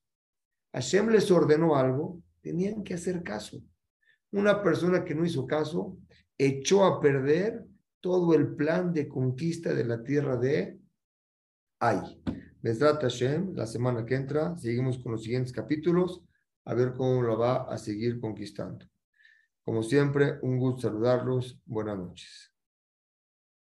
Hashem 0.72 1.08
les 1.08 1.30
ordenó 1.30 1.76
algo, 1.76 2.20
tenían 2.42 2.84
que 2.84 2.94
hacer 2.94 3.22
caso. 3.22 3.62
Una 4.30 4.62
persona 4.62 5.04
que 5.04 5.14
no 5.14 5.24
hizo 5.24 5.46
caso 5.46 5.96
echó 6.36 6.84
a 6.84 7.00
perder 7.00 7.64
todo 8.00 8.34
el 8.34 8.54
plan 8.54 8.92
de 8.92 9.08
conquista 9.08 9.72
de 9.74 9.84
la 9.84 10.02
tierra 10.04 10.36
de 10.36 10.78
Ay. 11.78 12.22
Besrat 12.62 13.02
Hashem, 13.02 13.54
la 13.54 13.66
semana 13.66 14.04
que 14.04 14.14
entra, 14.14 14.56
seguimos 14.58 14.98
con 14.98 15.12
los 15.12 15.22
siguientes 15.22 15.52
capítulos, 15.52 16.22
a 16.64 16.74
ver 16.74 16.94
cómo 16.94 17.22
lo 17.22 17.38
va 17.38 17.62
a 17.72 17.78
seguir 17.78 18.18
conquistando. 18.18 18.86
Como 19.66 19.82
siempre, 19.82 20.38
un 20.40 20.58
gusto 20.58 20.88
saludarlos. 20.88 21.58
Buenas 21.66 21.98
noches. 21.98 22.55